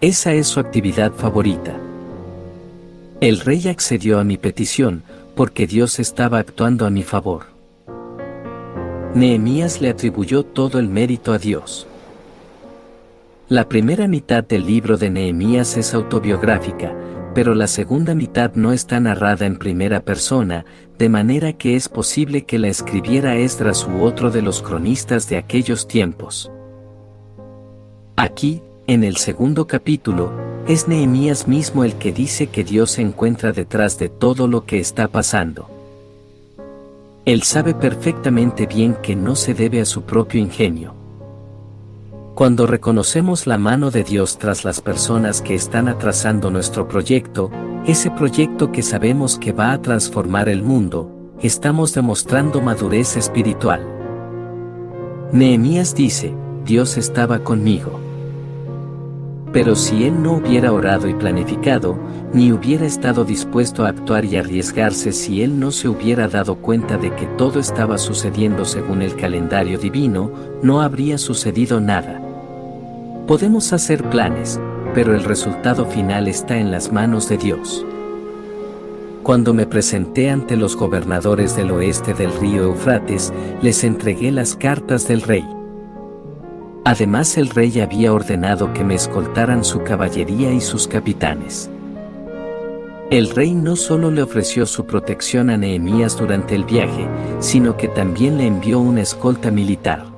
Esa 0.02 0.34
es 0.34 0.48
su 0.48 0.60
actividad 0.60 1.14
favorita. 1.14 1.78
El 3.22 3.40
rey 3.40 3.70
accedió 3.70 4.20
a 4.20 4.26
mi 4.26 4.36
petición, 4.36 5.04
porque 5.34 5.66
Dios 5.66 6.00
estaba 6.00 6.40
actuando 6.40 6.86
a 6.86 6.90
mi 6.90 7.04
favor. 7.04 7.46
Nehemías 9.16 9.80
le 9.80 9.90
atribuyó 9.90 10.44
todo 10.44 10.80
el 10.80 10.90
mérito 10.90 11.32
a 11.32 11.38
Dios. 11.38 11.88
La 13.54 13.70
primera 13.70 14.08
mitad 14.08 14.44
del 14.44 14.66
libro 14.66 14.98
de 14.98 15.12
Nehemías 15.12 15.78
es 15.78 15.94
autobiográfica, 15.94 16.92
pero 17.36 17.54
la 17.54 17.68
segunda 17.68 18.16
mitad 18.16 18.56
no 18.56 18.74
está 18.74 19.00
narrada 19.00 19.46
en 19.46 19.60
primera 19.60 20.00
persona, 20.00 20.66
de 20.98 21.08
manera 21.08 21.54
que 21.54 21.76
es 21.76 21.88
posible 21.88 22.46
que 22.46 22.58
la 22.58 22.70
escribiera 22.70 23.36
Esdras 23.36 23.88
u 23.88 24.02
otro 24.02 24.32
de 24.32 24.42
los 24.42 24.64
cronistas 24.64 25.30
de 25.30 25.38
aquellos 25.38 25.88
tiempos. 25.88 26.52
Aquí, 28.16 28.64
en 28.88 29.04
el 29.04 29.18
segundo 29.18 29.68
capítulo, 29.68 30.32
es 30.68 30.88
Nehemías 30.88 31.48
mismo 31.48 31.84
el 31.84 31.94
que 31.94 32.12
dice 32.12 32.48
que 32.48 32.64
Dios 32.64 32.90
se 32.90 33.04
encuentra 33.04 33.52
detrás 33.52 34.00
de 34.00 34.10
todo 34.10 34.48
lo 34.48 34.66
que 34.66 34.80
está 34.80 35.10
pasando. 35.10 35.70
Él 37.24 37.44
sabe 37.44 37.76
perfectamente 37.76 38.66
bien 38.66 38.96
que 38.96 39.16
no 39.16 39.36
se 39.36 39.54
debe 39.54 39.80
a 39.80 39.86
su 39.86 40.02
propio 40.02 40.42
ingenio. 40.42 41.03
Cuando 42.36 42.66
reconocemos 42.66 43.46
la 43.46 43.60
mano 43.60 43.92
de 43.92 44.04
Dios 44.04 44.40
tras 44.40 44.66
las 44.66 44.82
personas 44.82 45.40
que 45.40 45.54
están 45.54 45.88
atrasando 45.88 46.50
nuestro 46.50 46.88
proyecto, 46.88 47.52
ese 47.86 48.10
proyecto 48.10 48.72
que 48.72 48.82
sabemos 48.82 49.38
que 49.38 49.52
va 49.52 49.72
a 49.72 49.80
transformar 49.84 50.50
el 50.50 50.64
mundo, 50.64 51.12
estamos 51.44 51.94
demostrando 51.94 52.60
madurez 52.60 53.18
espiritual. 53.18 53.86
Nehemías 55.32 55.94
dice, 55.94 56.34
Dios 56.66 56.98
estaba 56.98 57.44
conmigo. 57.44 58.00
Pero 59.52 59.76
si 59.76 60.06
él 60.06 60.24
no 60.24 60.34
hubiera 60.38 60.74
orado 60.74 61.08
y 61.08 61.14
planificado, 61.14 62.00
ni 62.34 62.52
hubiera 62.52 62.88
estado 62.88 63.26
dispuesto 63.26 63.86
a 63.86 63.90
actuar 63.90 64.26
y 64.26 64.38
arriesgarse 64.38 65.12
si 65.12 65.44
él 65.44 65.60
no 65.60 65.70
se 65.70 65.88
hubiera 65.88 66.28
dado 66.28 66.56
cuenta 66.56 66.98
de 66.98 67.14
que 67.14 67.28
todo 67.38 67.60
estaba 67.60 68.00
sucediendo 68.00 68.66
según 68.66 69.04
el 69.04 69.16
calendario 69.16 69.78
divino, 69.78 70.32
no 70.64 70.82
habría 70.82 71.20
sucedido 71.20 71.80
nada. 71.80 72.23
Podemos 73.28 73.72
hacer 73.72 74.04
planes, 74.10 74.60
pero 74.94 75.16
el 75.16 75.24
resultado 75.24 75.86
final 75.86 76.28
está 76.28 76.58
en 76.58 76.72
las 76.72 76.92
manos 76.92 77.30
de 77.30 77.38
Dios. 77.38 77.86
Cuando 79.24 79.54
me 79.54 79.66
presenté 79.66 80.30
ante 80.30 80.58
los 80.58 80.76
gobernadores 80.76 81.56
del 81.56 81.72
oeste 81.72 82.14
del 82.14 82.38
río 82.38 82.64
Eufrates, 82.64 83.32
les 83.62 83.86
entregué 83.86 84.30
las 84.34 84.58
cartas 84.58 85.08
del 85.08 85.22
rey. 85.22 85.48
Además 86.84 87.38
el 87.38 87.50
rey 87.50 87.80
había 87.80 88.12
ordenado 88.12 88.74
que 88.74 88.84
me 88.84 88.96
escoltaran 88.96 89.64
su 89.64 89.84
caballería 89.84 90.52
y 90.52 90.60
sus 90.60 90.90
capitanes. 90.90 91.70
El 93.10 93.30
rey 93.30 93.54
no 93.54 93.78
solo 93.78 94.12
le 94.12 94.22
ofreció 94.22 94.66
su 94.66 94.86
protección 94.86 95.50
a 95.50 95.56
Nehemías 95.56 96.18
durante 96.18 96.56
el 96.56 96.66
viaje, 96.66 97.08
sino 97.40 97.78
que 97.78 97.88
también 97.88 98.38
le 98.38 98.48
envió 98.48 98.80
una 98.80 99.02
escolta 99.02 99.50
militar. 99.50 100.13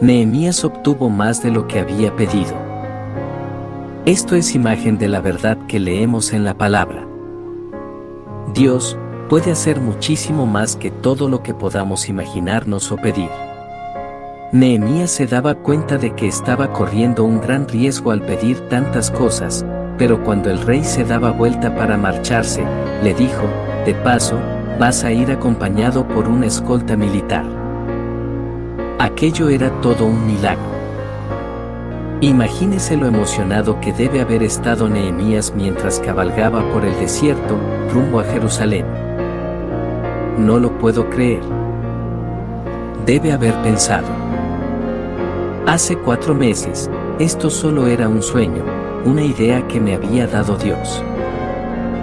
Nehemías 0.00 0.64
obtuvo 0.64 1.10
más 1.10 1.42
de 1.42 1.50
lo 1.50 1.68
que 1.68 1.78
había 1.78 2.16
pedido. 2.16 2.54
Esto 4.06 4.34
es 4.34 4.54
imagen 4.54 4.96
de 4.96 5.08
la 5.08 5.20
verdad 5.20 5.58
que 5.68 5.78
leemos 5.78 6.32
en 6.32 6.42
la 6.42 6.54
palabra. 6.54 7.06
Dios 8.54 8.96
puede 9.28 9.52
hacer 9.52 9.78
muchísimo 9.78 10.46
más 10.46 10.74
que 10.74 10.90
todo 10.90 11.28
lo 11.28 11.42
que 11.42 11.52
podamos 11.52 12.08
imaginarnos 12.08 12.90
o 12.90 12.96
pedir. 12.96 13.28
Nehemías 14.52 15.10
se 15.10 15.26
daba 15.26 15.54
cuenta 15.54 15.98
de 15.98 16.14
que 16.14 16.26
estaba 16.26 16.72
corriendo 16.72 17.22
un 17.24 17.38
gran 17.38 17.68
riesgo 17.68 18.10
al 18.10 18.22
pedir 18.22 18.58
tantas 18.70 19.10
cosas, 19.10 19.66
pero 19.98 20.24
cuando 20.24 20.50
el 20.50 20.62
rey 20.62 20.82
se 20.82 21.04
daba 21.04 21.30
vuelta 21.30 21.76
para 21.76 21.98
marcharse, 21.98 22.64
le 23.02 23.12
dijo, 23.12 23.42
de 23.84 23.94
paso, 23.96 24.38
vas 24.78 25.04
a 25.04 25.12
ir 25.12 25.30
acompañado 25.30 26.08
por 26.08 26.26
una 26.26 26.46
escolta 26.46 26.96
militar. 26.96 27.59
Aquello 29.00 29.48
era 29.48 29.70
todo 29.80 30.04
un 30.04 30.26
milagro. 30.26 30.68
Imagínese 32.20 32.98
lo 32.98 33.06
emocionado 33.06 33.80
que 33.80 33.94
debe 33.94 34.20
haber 34.20 34.42
estado 34.42 34.90
Nehemías 34.90 35.54
mientras 35.56 36.00
cabalgaba 36.00 36.62
por 36.70 36.84
el 36.84 36.94
desierto, 37.00 37.56
rumbo 37.94 38.20
a 38.20 38.24
Jerusalén. 38.24 38.84
No 40.36 40.58
lo 40.58 40.76
puedo 40.76 41.08
creer. 41.08 41.40
Debe 43.06 43.32
haber 43.32 43.54
pensado. 43.62 44.06
Hace 45.66 45.96
cuatro 45.96 46.34
meses, 46.34 46.90
esto 47.18 47.48
solo 47.48 47.86
era 47.86 48.06
un 48.06 48.20
sueño, 48.20 48.62
una 49.06 49.22
idea 49.22 49.66
que 49.66 49.80
me 49.80 49.94
había 49.94 50.26
dado 50.26 50.58
Dios. 50.58 51.02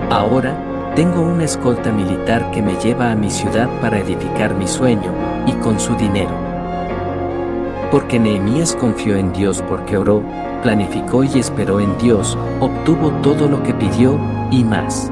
Ahora, 0.10 0.58
tengo 0.96 1.22
una 1.22 1.44
escolta 1.44 1.92
militar 1.92 2.50
que 2.50 2.64
me 2.64 2.74
lleva 2.78 3.12
a 3.12 3.16
mi 3.16 3.30
ciudad 3.30 3.70
para 3.82 4.00
edificar 4.00 4.56
mi 4.56 4.68
sueño, 4.68 5.14
y 5.46 5.52
con 5.62 5.80
su 5.80 5.94
dinero. 5.94 6.47
Porque 7.98 8.20
Nehemías 8.20 8.76
confió 8.76 9.16
en 9.16 9.34
Dios 9.34 9.64
porque 9.68 9.98
oró, 9.98 10.24
planificó 10.62 11.24
y 11.24 11.40
esperó 11.40 11.80
en 11.80 11.98
Dios, 11.98 12.38
obtuvo 12.60 13.10
todo 13.24 13.48
lo 13.48 13.64
que 13.64 13.74
pidió, 13.74 14.20
y 14.52 14.64
más. 14.64 15.12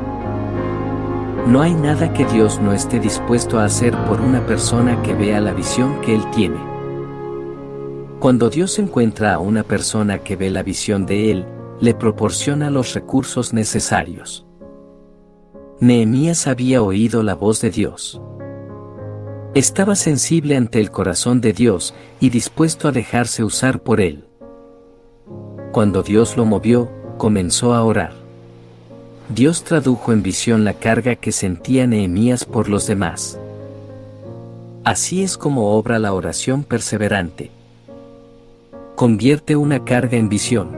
No 1.47 1.63
hay 1.63 1.73
nada 1.73 2.13
que 2.13 2.25
Dios 2.25 2.61
no 2.61 2.73
esté 2.73 2.99
dispuesto 2.99 3.57
a 3.57 3.65
hacer 3.65 3.97
por 4.05 4.21
una 4.21 4.45
persona 4.45 5.01
que 5.01 5.15
vea 5.15 5.41
la 5.41 5.51
visión 5.51 5.99
que 6.01 6.13
Él 6.13 6.21
tiene. 6.29 6.59
Cuando 8.19 8.51
Dios 8.51 8.77
encuentra 8.77 9.33
a 9.33 9.39
una 9.39 9.63
persona 9.63 10.19
que 10.19 10.35
ve 10.35 10.51
la 10.51 10.61
visión 10.61 11.07
de 11.07 11.31
Él, 11.31 11.45
le 11.81 11.95
proporciona 11.95 12.69
los 12.69 12.93
recursos 12.93 13.51
necesarios. 13.51 14.45
Nehemías 15.79 16.45
había 16.45 16.83
oído 16.83 17.23
la 17.23 17.33
voz 17.33 17.61
de 17.61 17.71
Dios. 17.71 18.21
Estaba 19.55 19.95
sensible 19.95 20.57
ante 20.57 20.81
el 20.81 20.91
corazón 20.91 21.39
de 21.39 21.53
Dios 21.53 21.93
y 22.19 22.29
dispuesto 22.29 22.89
a 22.89 22.91
dejarse 22.91 23.41
usar 23.41 23.81
por 23.81 24.01
Él. 24.01 24.25
Cuando 25.71 26.03
Dios 26.03 26.35
lo 26.35 26.43
movió, 26.43 26.91
comenzó 27.17 27.73
a 27.73 27.81
orar. 27.85 28.11
Dios 29.29 29.63
tradujo 29.63 30.11
en 30.11 30.23
visión 30.23 30.65
la 30.65 30.73
carga 30.73 31.15
que 31.15 31.31
sentía 31.31 31.87
Nehemías 31.87 32.43
por 32.43 32.67
los 32.67 32.85
demás. 32.85 33.39
Así 34.83 35.23
es 35.23 35.37
como 35.37 35.71
obra 35.71 35.99
la 35.99 36.13
oración 36.13 36.65
perseverante. 36.65 37.49
Convierte 38.95 39.55
una 39.55 39.85
carga 39.85 40.17
en 40.17 40.27
visión. 40.27 40.71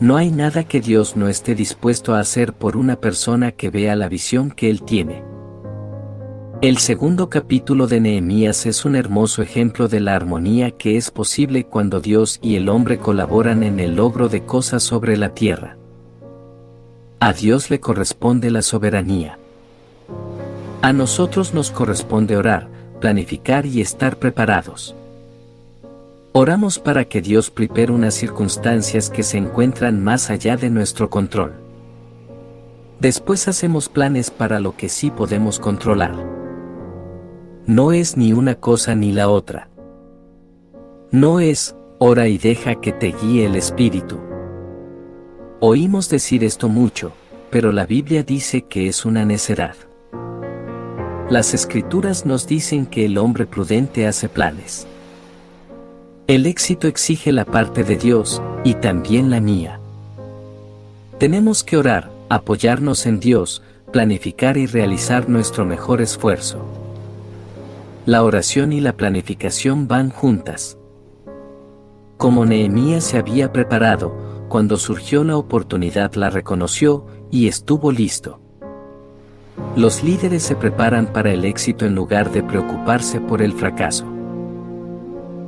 No 0.00 0.16
hay 0.16 0.32
nada 0.32 0.64
que 0.64 0.80
Dios 0.80 1.16
no 1.16 1.28
esté 1.28 1.54
dispuesto 1.54 2.16
a 2.16 2.18
hacer 2.18 2.52
por 2.52 2.76
una 2.76 2.96
persona 2.96 3.52
que 3.52 3.70
vea 3.70 3.94
la 3.94 4.08
visión 4.08 4.50
que 4.50 4.70
Él 4.70 4.82
tiene. 4.82 5.27
El 6.60 6.78
segundo 6.78 7.30
capítulo 7.30 7.86
de 7.86 8.00
Nehemías 8.00 8.66
es 8.66 8.84
un 8.84 8.96
hermoso 8.96 9.42
ejemplo 9.42 9.86
de 9.86 10.00
la 10.00 10.16
armonía 10.16 10.72
que 10.72 10.96
es 10.96 11.12
posible 11.12 11.62
cuando 11.62 12.00
Dios 12.00 12.40
y 12.42 12.56
el 12.56 12.68
hombre 12.68 12.98
colaboran 12.98 13.62
en 13.62 13.78
el 13.78 13.94
logro 13.94 14.28
de 14.28 14.44
cosas 14.44 14.82
sobre 14.82 15.16
la 15.16 15.34
tierra. 15.34 15.76
A 17.20 17.32
Dios 17.32 17.70
le 17.70 17.78
corresponde 17.78 18.50
la 18.50 18.62
soberanía. 18.62 19.38
A 20.82 20.92
nosotros 20.92 21.54
nos 21.54 21.70
corresponde 21.70 22.36
orar, 22.36 22.66
planificar 23.00 23.64
y 23.64 23.80
estar 23.80 24.16
preparados. 24.16 24.96
Oramos 26.32 26.80
para 26.80 27.04
que 27.04 27.20
Dios 27.20 27.52
prepare 27.52 27.92
unas 27.92 28.14
circunstancias 28.14 29.10
que 29.10 29.22
se 29.22 29.38
encuentran 29.38 30.02
más 30.02 30.28
allá 30.28 30.56
de 30.56 30.70
nuestro 30.70 31.08
control. 31.08 31.52
Después 32.98 33.46
hacemos 33.46 33.88
planes 33.88 34.32
para 34.32 34.58
lo 34.58 34.76
que 34.76 34.88
sí 34.88 35.12
podemos 35.12 35.60
controlar. 35.60 36.37
No 37.68 37.92
es 37.92 38.16
ni 38.16 38.32
una 38.32 38.54
cosa 38.54 38.94
ni 38.94 39.12
la 39.12 39.28
otra. 39.28 39.68
No 41.10 41.38
es, 41.38 41.76
ora 41.98 42.26
y 42.26 42.38
deja 42.38 42.76
que 42.76 42.92
te 42.92 43.12
guíe 43.12 43.44
el 43.44 43.56
Espíritu. 43.56 44.18
Oímos 45.60 46.08
decir 46.08 46.44
esto 46.44 46.70
mucho, 46.70 47.12
pero 47.50 47.70
la 47.70 47.84
Biblia 47.84 48.22
dice 48.22 48.62
que 48.62 48.88
es 48.88 49.04
una 49.04 49.26
necedad. 49.26 49.74
Las 51.28 51.52
escrituras 51.52 52.24
nos 52.24 52.46
dicen 52.46 52.86
que 52.86 53.04
el 53.04 53.18
hombre 53.18 53.44
prudente 53.44 54.06
hace 54.06 54.30
planes. 54.30 54.86
El 56.26 56.46
éxito 56.46 56.88
exige 56.88 57.32
la 57.32 57.44
parte 57.44 57.84
de 57.84 57.96
Dios, 57.96 58.40
y 58.64 58.76
también 58.76 59.28
la 59.28 59.42
mía. 59.42 59.78
Tenemos 61.18 61.64
que 61.64 61.76
orar, 61.76 62.10
apoyarnos 62.30 63.04
en 63.04 63.20
Dios, 63.20 63.62
planificar 63.92 64.56
y 64.56 64.64
realizar 64.64 65.28
nuestro 65.28 65.66
mejor 65.66 66.00
esfuerzo. 66.00 66.87
La 68.08 68.24
oración 68.24 68.72
y 68.72 68.80
la 68.80 68.96
planificación 68.96 69.86
van 69.86 70.08
juntas. 70.08 70.78
Como 72.16 72.46
Nehemías 72.46 73.04
se 73.04 73.18
había 73.18 73.52
preparado, 73.52 74.46
cuando 74.48 74.78
surgió 74.78 75.24
la 75.24 75.36
oportunidad 75.36 76.14
la 76.14 76.30
reconoció, 76.30 77.04
y 77.30 77.48
estuvo 77.48 77.92
listo. 77.92 78.40
Los 79.76 80.02
líderes 80.02 80.42
se 80.42 80.56
preparan 80.56 81.12
para 81.12 81.32
el 81.32 81.44
éxito 81.44 81.84
en 81.84 81.94
lugar 81.94 82.32
de 82.32 82.42
preocuparse 82.42 83.20
por 83.20 83.42
el 83.42 83.52
fracaso. 83.52 84.06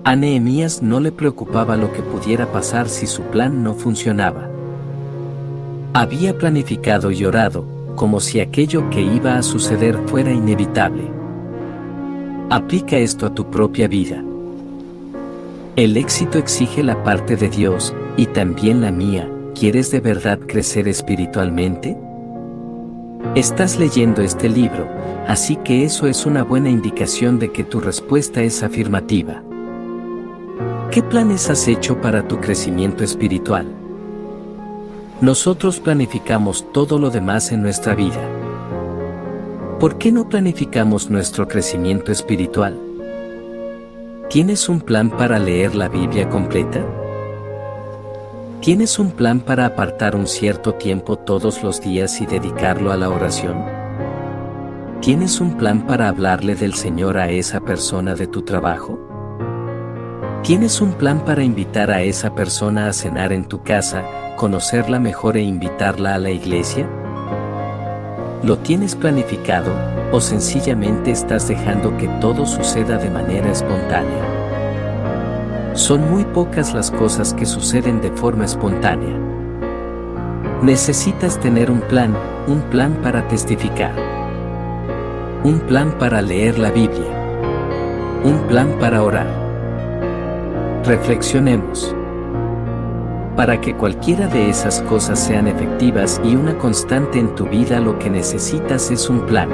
A 0.04 0.14
Nehemías 0.14 0.82
no 0.82 1.00
le 1.00 1.12
preocupaba 1.12 1.78
lo 1.78 1.90
que 1.94 2.02
pudiera 2.02 2.52
pasar 2.52 2.90
si 2.90 3.06
su 3.06 3.22
plan 3.22 3.64
no 3.64 3.72
funcionaba. 3.72 4.50
Había 5.94 6.36
planificado 6.36 7.10
y 7.10 7.24
orado, 7.24 7.64
como 7.96 8.20
si 8.20 8.38
aquello 8.38 8.90
que 8.90 9.00
iba 9.00 9.38
a 9.38 9.42
suceder 9.42 9.96
fuera 10.08 10.30
inevitable. 10.30 11.19
Aplica 12.52 12.98
esto 12.98 13.26
a 13.26 13.32
tu 13.32 13.48
propia 13.48 13.86
vida. 13.86 14.24
El 15.76 15.96
éxito 15.96 16.36
exige 16.36 16.82
la 16.82 17.00
parte 17.04 17.36
de 17.36 17.48
Dios, 17.48 17.94
y 18.16 18.26
también 18.26 18.80
la 18.80 18.90
mía, 18.90 19.30
¿quieres 19.54 19.92
de 19.92 20.00
verdad 20.00 20.40
crecer 20.40 20.88
espiritualmente? 20.88 21.96
Estás 23.36 23.78
leyendo 23.78 24.20
este 24.20 24.48
libro, 24.48 24.88
así 25.28 25.54
que 25.58 25.84
eso 25.84 26.08
es 26.08 26.26
una 26.26 26.42
buena 26.42 26.70
indicación 26.70 27.38
de 27.38 27.52
que 27.52 27.62
tu 27.62 27.78
respuesta 27.78 28.42
es 28.42 28.64
afirmativa. 28.64 29.44
¿Qué 30.90 31.04
planes 31.04 31.48
has 31.50 31.68
hecho 31.68 32.00
para 32.00 32.26
tu 32.26 32.40
crecimiento 32.40 33.04
espiritual? 33.04 33.68
Nosotros 35.20 35.78
planificamos 35.78 36.66
todo 36.72 36.98
lo 36.98 37.10
demás 37.10 37.52
en 37.52 37.62
nuestra 37.62 37.94
vida. 37.94 38.39
¿Por 39.80 39.96
qué 39.96 40.12
no 40.12 40.28
planificamos 40.28 41.08
nuestro 41.08 41.48
crecimiento 41.48 42.12
espiritual? 42.12 42.78
¿Tienes 44.28 44.68
un 44.68 44.82
plan 44.82 45.08
para 45.08 45.38
leer 45.38 45.74
la 45.74 45.88
Biblia 45.88 46.28
completa? 46.28 46.84
¿Tienes 48.60 48.98
un 48.98 49.10
plan 49.10 49.40
para 49.40 49.64
apartar 49.64 50.16
un 50.16 50.26
cierto 50.26 50.74
tiempo 50.74 51.16
todos 51.16 51.62
los 51.62 51.80
días 51.80 52.20
y 52.20 52.26
dedicarlo 52.26 52.92
a 52.92 52.98
la 52.98 53.08
oración? 53.08 53.64
¿Tienes 55.00 55.40
un 55.40 55.56
plan 55.56 55.86
para 55.86 56.08
hablarle 56.08 56.56
del 56.56 56.74
Señor 56.74 57.16
a 57.16 57.30
esa 57.30 57.60
persona 57.60 58.14
de 58.14 58.26
tu 58.26 58.42
trabajo? 58.42 59.00
¿Tienes 60.42 60.82
un 60.82 60.92
plan 60.92 61.24
para 61.24 61.42
invitar 61.42 61.90
a 61.90 62.02
esa 62.02 62.34
persona 62.34 62.86
a 62.88 62.92
cenar 62.92 63.32
en 63.32 63.46
tu 63.46 63.62
casa, 63.62 64.04
conocerla 64.36 65.00
mejor 65.00 65.38
e 65.38 65.40
invitarla 65.40 66.16
a 66.16 66.18
la 66.18 66.30
iglesia? 66.30 66.86
¿Lo 68.42 68.56
tienes 68.56 68.96
planificado 68.96 69.70
o 70.12 70.20
sencillamente 70.20 71.10
estás 71.10 71.46
dejando 71.46 71.94
que 71.98 72.08
todo 72.22 72.46
suceda 72.46 72.96
de 72.96 73.10
manera 73.10 73.52
espontánea? 73.52 75.74
Son 75.74 76.10
muy 76.10 76.24
pocas 76.24 76.72
las 76.72 76.90
cosas 76.90 77.34
que 77.34 77.44
suceden 77.44 78.00
de 78.00 78.10
forma 78.12 78.46
espontánea. 78.46 79.14
Necesitas 80.62 81.38
tener 81.38 81.70
un 81.70 81.82
plan, 81.82 82.16
un 82.46 82.62
plan 82.62 82.94
para 83.02 83.28
testificar. 83.28 83.92
Un 85.44 85.60
plan 85.60 85.92
para 85.98 86.22
leer 86.22 86.58
la 86.58 86.70
Biblia. 86.70 87.12
Un 88.24 88.38
plan 88.48 88.70
para 88.80 89.02
orar. 89.02 89.28
Reflexionemos. 90.86 91.94
Para 93.36 93.60
que 93.60 93.74
cualquiera 93.74 94.26
de 94.26 94.50
esas 94.50 94.82
cosas 94.82 95.18
sean 95.18 95.46
efectivas 95.46 96.20
y 96.24 96.34
una 96.34 96.58
constante 96.58 97.18
en 97.18 97.34
tu 97.34 97.46
vida 97.46 97.80
lo 97.80 97.98
que 97.98 98.10
necesitas 98.10 98.90
es 98.90 99.08
un 99.08 99.20
plan. 99.20 99.48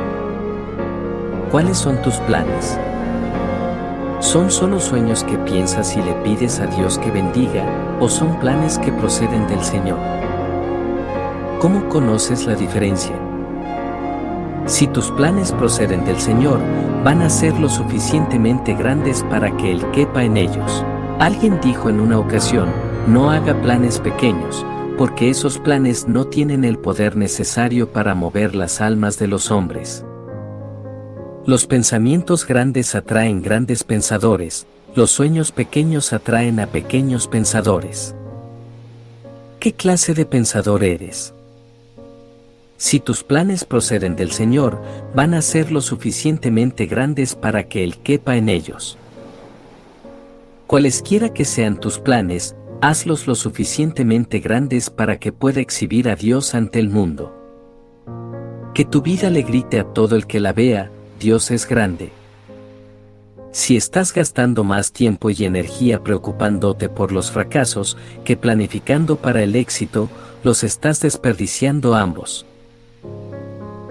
¿Cuáles 1.51 1.79
son 1.79 2.01
tus 2.03 2.17
planes? 2.21 2.79
¿Son 4.21 4.51
solo 4.51 4.81
sueños 4.81 5.23
que 5.25 5.37
piensas 5.39 5.95
y 5.97 6.03
le 6.03 6.15
pides 6.25 6.59
a 6.59 6.67
Dios 6.67 6.99
que 6.99 7.11
bendiga, 7.11 7.65
o 8.01 8.09
son 8.09 8.41
planes 8.41 8.79
que 8.79 8.91
proceden 8.91 9.47
del 9.47 9.63
Señor? 9.63 9.99
¿Cómo 11.61 11.89
conoces 11.89 12.47
la 12.47 12.55
diferencia? 12.55 13.15
Si 14.65 14.89
tus 14.89 15.11
planes 15.13 15.53
proceden 15.53 16.05
del 16.05 16.19
Señor, 16.19 16.59
van 17.05 17.23
a 17.23 17.31
ser 17.31 17.57
lo 17.61 17.69
suficientemente 17.69 18.75
grandes 18.75 19.23
para 19.31 19.57
que 19.57 19.71
Él 19.71 19.85
quepa 19.93 20.25
en 20.25 20.37
ellos. 20.37 20.85
Alguien 21.21 21.61
dijo 21.61 21.89
en 21.89 22.01
una 22.01 22.19
ocasión, 22.19 22.69
no 23.07 23.31
haga 23.31 23.61
planes 23.63 24.01
pequeños, 24.01 24.67
porque 24.99 25.31
esos 25.31 25.59
planes 25.59 26.09
no 26.09 26.27
tienen 26.27 26.65
el 26.65 26.77
poder 26.79 27.17
necesario 27.17 27.93
para 27.93 28.15
mover 28.17 28.57
las 28.57 28.81
almas 28.81 29.19
de 29.19 29.29
los 29.29 29.53
hombres. 29.53 30.05
Los 31.47 31.67
pensamientos 31.67 32.45
grandes 32.45 32.97
atraen 32.97 33.43
grandes 33.43 33.85
pensadores, 33.85 34.67
los 34.97 35.13
sueños 35.13 35.53
pequeños 35.53 36.13
atraen 36.13 36.59
a 36.59 36.67
pequeños 36.67 37.29
pensadores. 37.29 38.15
¿Qué 39.61 39.73
clase 39.73 40.13
de 40.13 40.27
pensador 40.27 40.83
eres? 40.83 41.33
Si 42.77 42.99
tus 42.99 43.23
planes 43.23 43.65
proceden 43.65 44.17
del 44.17 44.33
Señor, 44.33 44.83
van 45.15 45.35
a 45.35 45.43
ser 45.43 45.71
lo 45.71 45.81
suficientemente 45.81 46.87
grandes 46.87 47.37
para 47.37 47.69
que 47.69 47.85
Él 47.85 47.99
quepa 47.99 48.37
en 48.37 48.49
ellos. 48.49 48.99
Cualesquiera 50.67 51.33
que 51.33 51.45
sean 51.45 51.79
tus 51.79 52.01
planes, 52.01 52.57
hazlos 52.81 53.27
lo 53.27 53.35
suficientemente 53.35 54.41
grandes 54.41 54.91
para 54.91 55.19
que 55.19 55.33
pueda 55.33 55.61
exhibir 55.61 56.09
a 56.09 56.17
Dios 56.17 56.55
ante 56.55 56.79
el 56.79 56.89
mundo. 56.89 57.33
Que 58.75 58.85
tu 58.85 59.03
vida 59.03 59.31
le 59.31 59.43
grite 59.43 59.81
a 59.81 59.85
todo 59.85 60.17
el 60.17 60.27
que 60.27 60.41
la 60.41 60.53
vea, 60.53 60.91
Dios 61.19 61.51
es 61.51 61.67
grande. 61.67 62.11
Si 63.51 63.75
estás 63.75 64.13
gastando 64.13 64.65
más 64.65 64.93
tiempo 64.93 65.31
y 65.31 65.45
energía 65.45 66.03
preocupándote 66.05 66.91
por 66.91 67.11
los 67.11 67.31
fracasos 67.31 67.97
que 68.25 68.37
planificando 68.37 69.17
para 69.17 69.43
el 69.43 69.57
éxito, 69.57 70.11
los 70.45 70.63
estás 70.63 71.01
desperdiciando 71.01 71.95
ambos. 71.95 72.45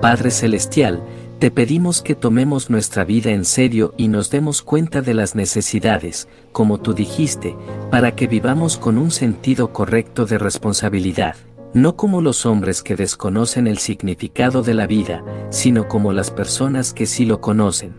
Padre 0.01 0.29
Celestial, 0.29 1.01
te 1.39 1.51
pedimos 1.51 2.01
que 2.01 2.15
tomemos 2.15 2.69
nuestra 2.69 3.03
vida 3.03 3.31
en 3.31 3.43
serio 3.43 3.93
y 3.97 4.07
nos 4.07 4.29
demos 4.29 4.61
cuenta 4.61 5.01
de 5.01 5.13
las 5.13 5.35
necesidades, 5.35 6.29
como 6.53 6.79
tú 6.79 6.93
dijiste, 6.93 7.57
para 7.91 8.15
que 8.15 8.27
vivamos 8.27 8.77
con 8.77 8.97
un 8.97 9.11
sentido 9.11 9.73
correcto 9.73 10.25
de 10.25 10.37
responsabilidad, 10.37 11.35
no 11.73 11.97
como 11.97 12.21
los 12.21 12.45
hombres 12.45 12.81
que 12.81 12.95
desconocen 12.95 13.67
el 13.67 13.79
significado 13.79 14.61
de 14.61 14.75
la 14.75 14.87
vida, 14.87 15.25
sino 15.49 15.89
como 15.89 16.13
las 16.13 16.31
personas 16.31 16.93
que 16.93 17.05
sí 17.05 17.25
lo 17.25 17.41
conocen. 17.41 17.93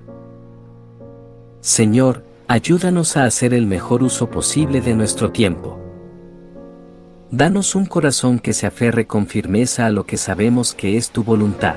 Señor, 1.61 2.25
ayúdanos 2.49 3.19
a 3.19 3.25
hacer 3.25 3.53
el 3.53 3.67
mejor 3.67 4.03
uso 4.03 4.31
posible 4.31 4.81
de 4.81 4.95
nuestro 4.95 5.31
tiempo. 5.31 5.79
Danos 7.31 7.75
un 7.75 7.85
corazón 7.85 8.39
que 8.39 8.55
se 8.55 8.67
aferre 8.67 9.07
con 9.07 9.27
firmeza 9.27 9.85
a 9.85 9.91
lo 9.91 10.07
que 10.07 10.17
sabemos 10.17 10.73
que 10.73 10.97
es 10.97 11.11
tu 11.11 11.23
voluntad. 11.23 11.75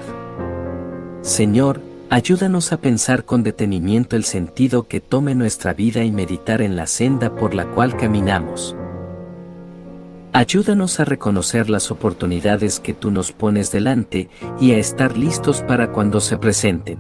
Señor, 1.22 1.82
ayúdanos 2.10 2.72
a 2.72 2.78
pensar 2.78 3.26
con 3.26 3.44
detenimiento 3.44 4.16
el 4.16 4.24
sentido 4.24 4.88
que 4.88 5.02
tome 5.02 5.36
nuestra 5.36 5.74
vida 5.74 6.04
y 6.04 6.12
meditar 6.12 6.62
en 6.62 6.78
la 6.78 6.88
senda 6.88 7.36
por 7.36 7.54
la 7.54 7.66
cual 7.66 7.98
caminamos. 7.98 8.76
Ayúdanos 10.32 11.00
a 11.02 11.06
reconocer 11.06 11.70
las 11.70 11.92
oportunidades 11.92 12.80
que 12.80 12.94
tú 12.94 13.12
nos 13.12 13.34
pones 13.34 13.72
delante 13.72 14.30
y 14.62 14.72
a 14.72 14.78
estar 14.78 15.18
listos 15.18 15.62
para 15.62 15.92
cuando 15.92 16.22
se 16.22 16.38
presenten. 16.38 17.00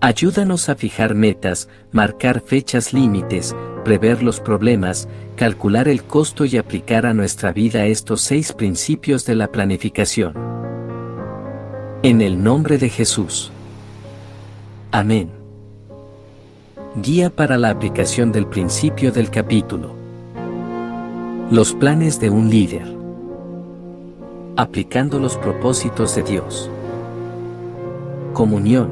Ayúdanos 0.00 0.70
a 0.70 0.76
fijar 0.76 1.14
metas, 1.14 1.68
marcar 1.92 2.40
fechas 2.40 2.94
límites, 2.94 3.54
prever 3.84 4.22
los 4.22 4.40
problemas, 4.40 5.08
calcular 5.36 5.88
el 5.88 6.04
costo 6.04 6.46
y 6.46 6.56
aplicar 6.56 7.04
a 7.04 7.12
nuestra 7.12 7.52
vida 7.52 7.84
estos 7.84 8.22
seis 8.22 8.54
principios 8.54 9.26
de 9.26 9.34
la 9.34 9.48
planificación. 9.48 10.59
En 12.02 12.22
el 12.22 12.42
nombre 12.42 12.78
de 12.78 12.88
Jesús. 12.88 13.52
Amén. 14.90 15.28
Guía 16.96 17.28
para 17.28 17.58
la 17.58 17.68
aplicación 17.68 18.32
del 18.32 18.46
principio 18.46 19.12
del 19.12 19.28
capítulo. 19.28 19.92
Los 21.50 21.74
planes 21.74 22.18
de 22.18 22.30
un 22.30 22.48
líder. 22.48 22.96
Aplicando 24.56 25.18
los 25.18 25.36
propósitos 25.36 26.14
de 26.14 26.22
Dios. 26.22 26.70
Comunión. 28.32 28.88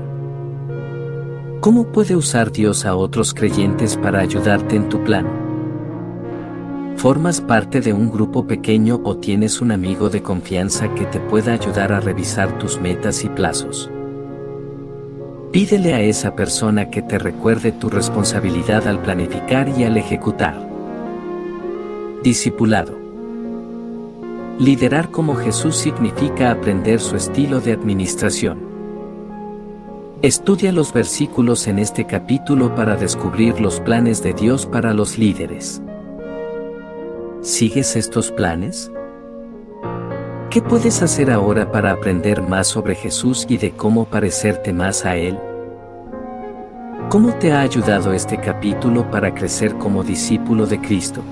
¿Cómo 1.60 1.86
puede 1.86 2.14
usar 2.14 2.52
Dios 2.52 2.84
a 2.84 2.94
otros 2.94 3.32
creyentes 3.32 3.96
para 3.96 4.20
ayudarte 4.20 4.76
en 4.76 4.90
tu 4.90 5.02
plan? 5.02 5.26
¿Formas 6.98 7.40
parte 7.40 7.80
de 7.80 7.92
un 7.92 8.10
grupo 8.10 8.48
pequeño 8.48 9.00
o 9.04 9.18
tienes 9.18 9.60
un 9.60 9.70
amigo 9.70 10.10
de 10.10 10.20
confianza 10.20 10.92
que 10.96 11.06
te 11.06 11.20
pueda 11.20 11.52
ayudar 11.52 11.92
a 11.92 12.00
revisar 12.00 12.58
tus 12.58 12.80
metas 12.80 13.22
y 13.22 13.28
plazos? 13.28 13.88
Pídele 15.52 15.94
a 15.94 16.00
esa 16.00 16.34
persona 16.34 16.90
que 16.90 17.00
te 17.00 17.20
recuerde 17.20 17.70
tu 17.70 17.88
responsabilidad 17.88 18.88
al 18.88 19.00
planificar 19.00 19.68
y 19.78 19.84
al 19.84 19.96
ejecutar. 19.96 20.60
Discipulado. 22.24 22.98
Liderar 24.58 25.12
como 25.12 25.36
Jesús 25.36 25.76
significa 25.76 26.50
aprender 26.50 26.98
su 26.98 27.14
estilo 27.14 27.60
de 27.60 27.74
administración. 27.74 28.58
Estudia 30.20 30.72
los 30.72 30.92
versículos 30.92 31.68
en 31.68 31.78
este 31.78 32.06
capítulo 32.06 32.74
para 32.74 32.96
descubrir 32.96 33.60
los 33.60 33.78
planes 33.78 34.20
de 34.20 34.32
Dios 34.32 34.66
para 34.66 34.92
los 34.94 35.16
líderes. 35.16 35.80
¿Sigues 37.40 37.94
estos 37.94 38.32
planes? 38.32 38.90
¿Qué 40.50 40.60
puedes 40.60 41.02
hacer 41.02 41.30
ahora 41.30 41.70
para 41.70 41.92
aprender 41.92 42.42
más 42.42 42.66
sobre 42.66 42.96
Jesús 42.96 43.46
y 43.48 43.58
de 43.58 43.70
cómo 43.70 44.06
parecerte 44.06 44.72
más 44.72 45.04
a 45.04 45.14
Él? 45.14 45.38
¿Cómo 47.08 47.32
te 47.34 47.52
ha 47.52 47.60
ayudado 47.60 48.12
este 48.12 48.38
capítulo 48.38 49.08
para 49.08 49.32
crecer 49.34 49.76
como 49.76 50.02
discípulo 50.02 50.66
de 50.66 50.80
Cristo? 50.80 51.22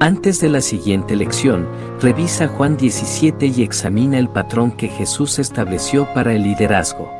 Antes 0.00 0.38
de 0.40 0.50
la 0.50 0.60
siguiente 0.60 1.16
lección, 1.16 1.66
revisa 2.00 2.46
Juan 2.46 2.76
17 2.76 3.46
y 3.46 3.62
examina 3.62 4.18
el 4.18 4.28
patrón 4.28 4.72
que 4.72 4.88
Jesús 4.88 5.38
estableció 5.38 6.12
para 6.12 6.34
el 6.34 6.42
liderazgo. 6.42 7.10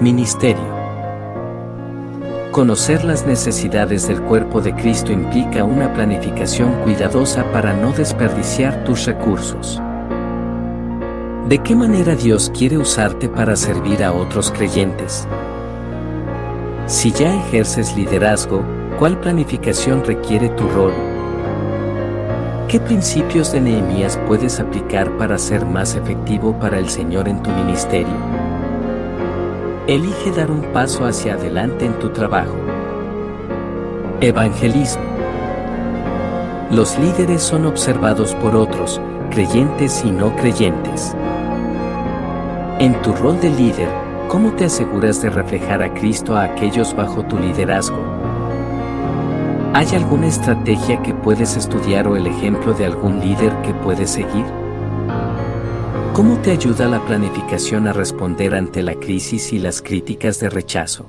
Ministerio. 0.00 0.83
Conocer 2.54 3.02
las 3.02 3.26
necesidades 3.26 4.06
del 4.06 4.22
cuerpo 4.22 4.60
de 4.60 4.72
Cristo 4.76 5.10
implica 5.10 5.64
una 5.64 5.92
planificación 5.92 6.72
cuidadosa 6.84 7.42
para 7.50 7.72
no 7.72 7.90
desperdiciar 7.90 8.84
tus 8.84 9.06
recursos. 9.06 9.82
¿De 11.48 11.58
qué 11.58 11.74
manera 11.74 12.14
Dios 12.14 12.52
quiere 12.56 12.78
usarte 12.78 13.28
para 13.28 13.56
servir 13.56 14.04
a 14.04 14.12
otros 14.12 14.52
creyentes? 14.52 15.26
Si 16.86 17.10
ya 17.10 17.34
ejerces 17.34 17.96
liderazgo, 17.96 18.62
¿cuál 19.00 19.18
planificación 19.18 20.04
requiere 20.04 20.48
tu 20.50 20.68
rol? 20.68 20.92
¿Qué 22.68 22.78
principios 22.78 23.50
de 23.50 23.62
Nehemías 23.62 24.16
puedes 24.28 24.60
aplicar 24.60 25.10
para 25.16 25.38
ser 25.38 25.66
más 25.66 25.96
efectivo 25.96 26.56
para 26.60 26.78
el 26.78 26.88
Señor 26.88 27.26
en 27.28 27.42
tu 27.42 27.50
ministerio? 27.50 28.43
Elige 29.86 30.30
dar 30.30 30.50
un 30.50 30.62
paso 30.72 31.04
hacia 31.04 31.34
adelante 31.34 31.84
en 31.84 31.98
tu 31.98 32.08
trabajo. 32.08 32.56
Evangelismo. 34.22 35.02
Los 36.70 36.98
líderes 36.98 37.42
son 37.42 37.66
observados 37.66 38.34
por 38.36 38.56
otros, 38.56 38.98
creyentes 39.30 40.02
y 40.02 40.10
no 40.10 40.34
creyentes. 40.36 41.14
En 42.78 42.94
tu 43.02 43.12
rol 43.12 43.38
de 43.42 43.50
líder, 43.50 43.90
¿cómo 44.28 44.52
te 44.52 44.64
aseguras 44.64 45.20
de 45.20 45.28
reflejar 45.28 45.82
a 45.82 45.92
Cristo 45.92 46.34
a 46.34 46.44
aquellos 46.44 46.96
bajo 46.96 47.22
tu 47.26 47.38
liderazgo? 47.38 48.02
¿Hay 49.74 49.88
alguna 49.94 50.28
estrategia 50.28 51.02
que 51.02 51.12
puedes 51.12 51.58
estudiar 51.58 52.08
o 52.08 52.16
el 52.16 52.26
ejemplo 52.26 52.72
de 52.72 52.86
algún 52.86 53.20
líder 53.20 53.52
que 53.60 53.74
puedes 53.74 54.08
seguir? 54.08 54.63
¿Cómo 56.14 56.38
te 56.38 56.52
ayuda 56.52 56.86
la 56.86 57.04
planificación 57.04 57.88
a 57.88 57.92
responder 57.92 58.54
ante 58.54 58.84
la 58.84 58.94
crisis 58.94 59.52
y 59.52 59.58
las 59.58 59.82
críticas 59.82 60.38
de 60.38 60.48
rechazo? 60.48 61.06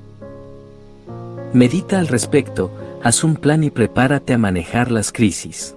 Medita 1.53 1.99
al 1.99 2.07
respecto, 2.07 2.71
haz 3.03 3.23
un 3.23 3.35
plan 3.35 3.63
y 3.63 3.69
prepárate 3.69 4.33
a 4.33 4.39
manejar 4.39 4.89
las 4.89 5.11
crisis. 5.11 5.75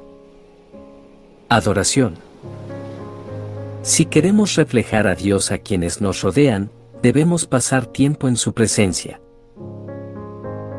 Adoración. 1.50 2.14
Si 3.82 4.06
queremos 4.06 4.54
reflejar 4.54 5.06
a 5.06 5.14
Dios 5.14 5.52
a 5.52 5.58
quienes 5.58 6.00
nos 6.00 6.22
rodean, 6.22 6.70
debemos 7.02 7.44
pasar 7.44 7.84
tiempo 7.84 8.28
en 8.28 8.36
su 8.36 8.54
presencia. 8.54 9.20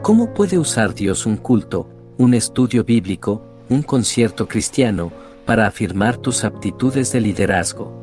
¿Cómo 0.01 0.33
puede 0.33 0.57
usar 0.57 0.95
Dios 0.95 1.27
un 1.27 1.37
culto, 1.37 1.87
un 2.17 2.33
estudio 2.33 2.83
bíblico, 2.83 3.43
un 3.69 3.83
concierto 3.83 4.47
cristiano, 4.47 5.11
para 5.45 5.67
afirmar 5.67 6.17
tus 6.17 6.43
aptitudes 6.43 7.11
de 7.11 7.21
liderazgo? 7.21 7.98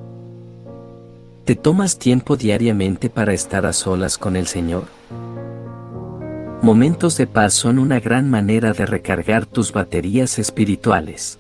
¿Te 1.46 1.54
tomas 1.54 2.00
tiempo 2.00 2.36
diariamente 2.36 3.08
para 3.08 3.32
estar 3.32 3.66
a 3.66 3.72
solas 3.72 4.18
con 4.18 4.34
el 4.34 4.48
Señor? 4.48 4.86
Momentos 6.60 7.16
de 7.18 7.28
paz 7.28 7.54
son 7.54 7.78
una 7.78 8.00
gran 8.00 8.28
manera 8.28 8.72
de 8.72 8.84
recargar 8.84 9.46
tus 9.46 9.70
baterías 9.70 10.40
espirituales. 10.40 11.38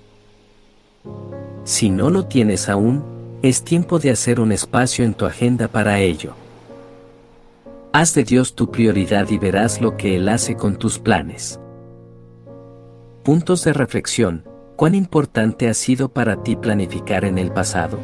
Si 1.64 1.90
no 1.90 2.10
lo 2.10 2.26
tienes 2.26 2.68
aún, 2.68 3.02
es 3.42 3.64
tiempo 3.64 3.98
de 3.98 4.10
hacer 4.10 4.38
un 4.38 4.52
espacio 4.52 5.04
en 5.04 5.12
tu 5.12 5.26
agenda 5.26 5.66
para 5.66 5.98
ello. 5.98 6.34
Haz 7.92 8.14
de 8.14 8.22
Dios 8.22 8.54
tu 8.54 8.70
prioridad 8.70 9.28
y 9.30 9.38
verás 9.38 9.80
lo 9.80 9.96
que 9.96 10.14
Él 10.14 10.28
hace 10.28 10.54
con 10.54 10.76
tus 10.76 11.00
planes. 11.00 11.58
Puntos 13.24 13.64
de 13.64 13.72
reflexión. 13.72 14.44
¿Cuán 14.76 14.94
importante 14.94 15.68
ha 15.68 15.74
sido 15.74 16.10
para 16.10 16.44
ti 16.44 16.54
planificar 16.54 17.24
en 17.24 17.38
el 17.38 17.50
pasado? 17.50 17.98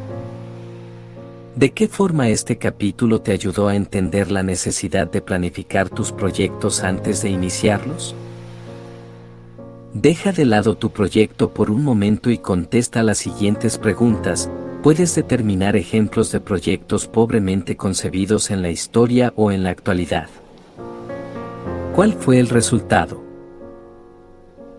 ¿De 1.55 1.71
qué 1.71 1.87
forma 1.87 2.29
este 2.29 2.57
capítulo 2.57 3.21
te 3.21 3.31
ayudó 3.31 3.67
a 3.67 3.75
entender 3.75 4.31
la 4.31 4.41
necesidad 4.41 5.11
de 5.11 5.21
planificar 5.21 5.87
tus 5.87 6.11
proyectos 6.11 6.83
antes 6.83 7.21
de 7.21 7.29
iniciarlos? 7.29 8.15
Deja 9.93 10.31
de 10.31 10.45
lado 10.45 10.75
tu 10.75 10.89
proyecto 10.89 11.53
por 11.53 11.69
un 11.69 11.83
momento 11.83 12.31
y 12.31 12.39
contesta 12.39 13.03
las 13.03 13.19
siguientes 13.19 13.77
preguntas. 13.77 14.49
Puedes 14.81 15.13
determinar 15.13 15.75
ejemplos 15.75 16.31
de 16.31 16.39
proyectos 16.39 17.07
pobremente 17.07 17.77
concebidos 17.77 18.49
en 18.49 18.63
la 18.63 18.71
historia 18.71 19.31
o 19.35 19.51
en 19.51 19.63
la 19.63 19.69
actualidad. 19.69 20.29
¿Cuál 21.93 22.13
fue 22.13 22.39
el 22.39 22.49
resultado? 22.49 23.23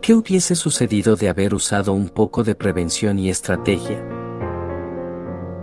¿Qué 0.01 0.13
hubiese 0.13 0.57
sucedido 0.57 1.15
de 1.15 1.29
haber 1.29 1.55
usado 1.55 1.93
un 1.93 2.09
poco 2.09 2.43
de 2.43 2.57
prevención 2.57 3.21
y 3.21 3.31
estrategia? 3.31 4.05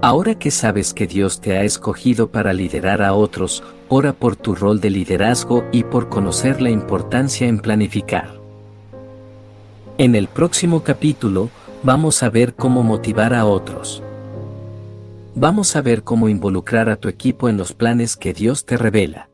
Ahora 0.04 0.34
que 0.34 0.50
sabes 0.50 0.96
que 0.96 1.06
Dios 1.06 1.42
te 1.42 1.58
ha 1.58 1.64
escogido 1.64 2.32
para 2.32 2.54
liderar 2.54 3.04
a 3.04 3.14
otros, 3.14 3.64
ora 3.88 4.14
por 4.14 4.36
tu 4.36 4.56
rol 4.56 4.82
de 4.82 4.90
liderazgo 4.90 5.64
y 5.72 5.84
por 5.84 6.10
conocer 6.10 6.60
la 6.60 6.72
importancia 6.72 7.48
en 7.48 7.60
planificar. 7.60 8.32
En 10.00 10.16
el 10.16 10.28
próximo 10.28 10.82
capítulo, 10.82 11.52
vamos 11.84 12.24
a 12.24 12.32
ver 12.32 12.56
cómo 12.56 12.82
motivar 12.82 13.36
a 13.36 13.46
otros. 13.46 14.02
Vamos 15.36 15.76
a 15.76 15.82
ver 15.84 16.02
cómo 16.02 16.30
involucrar 16.30 16.90
a 16.90 16.96
tu 16.96 17.08
equipo 17.08 17.48
en 17.48 17.58
los 17.58 17.74
planes 17.74 18.18
que 18.18 18.34
Dios 18.34 18.66
te 18.66 18.78
revela. 18.78 19.31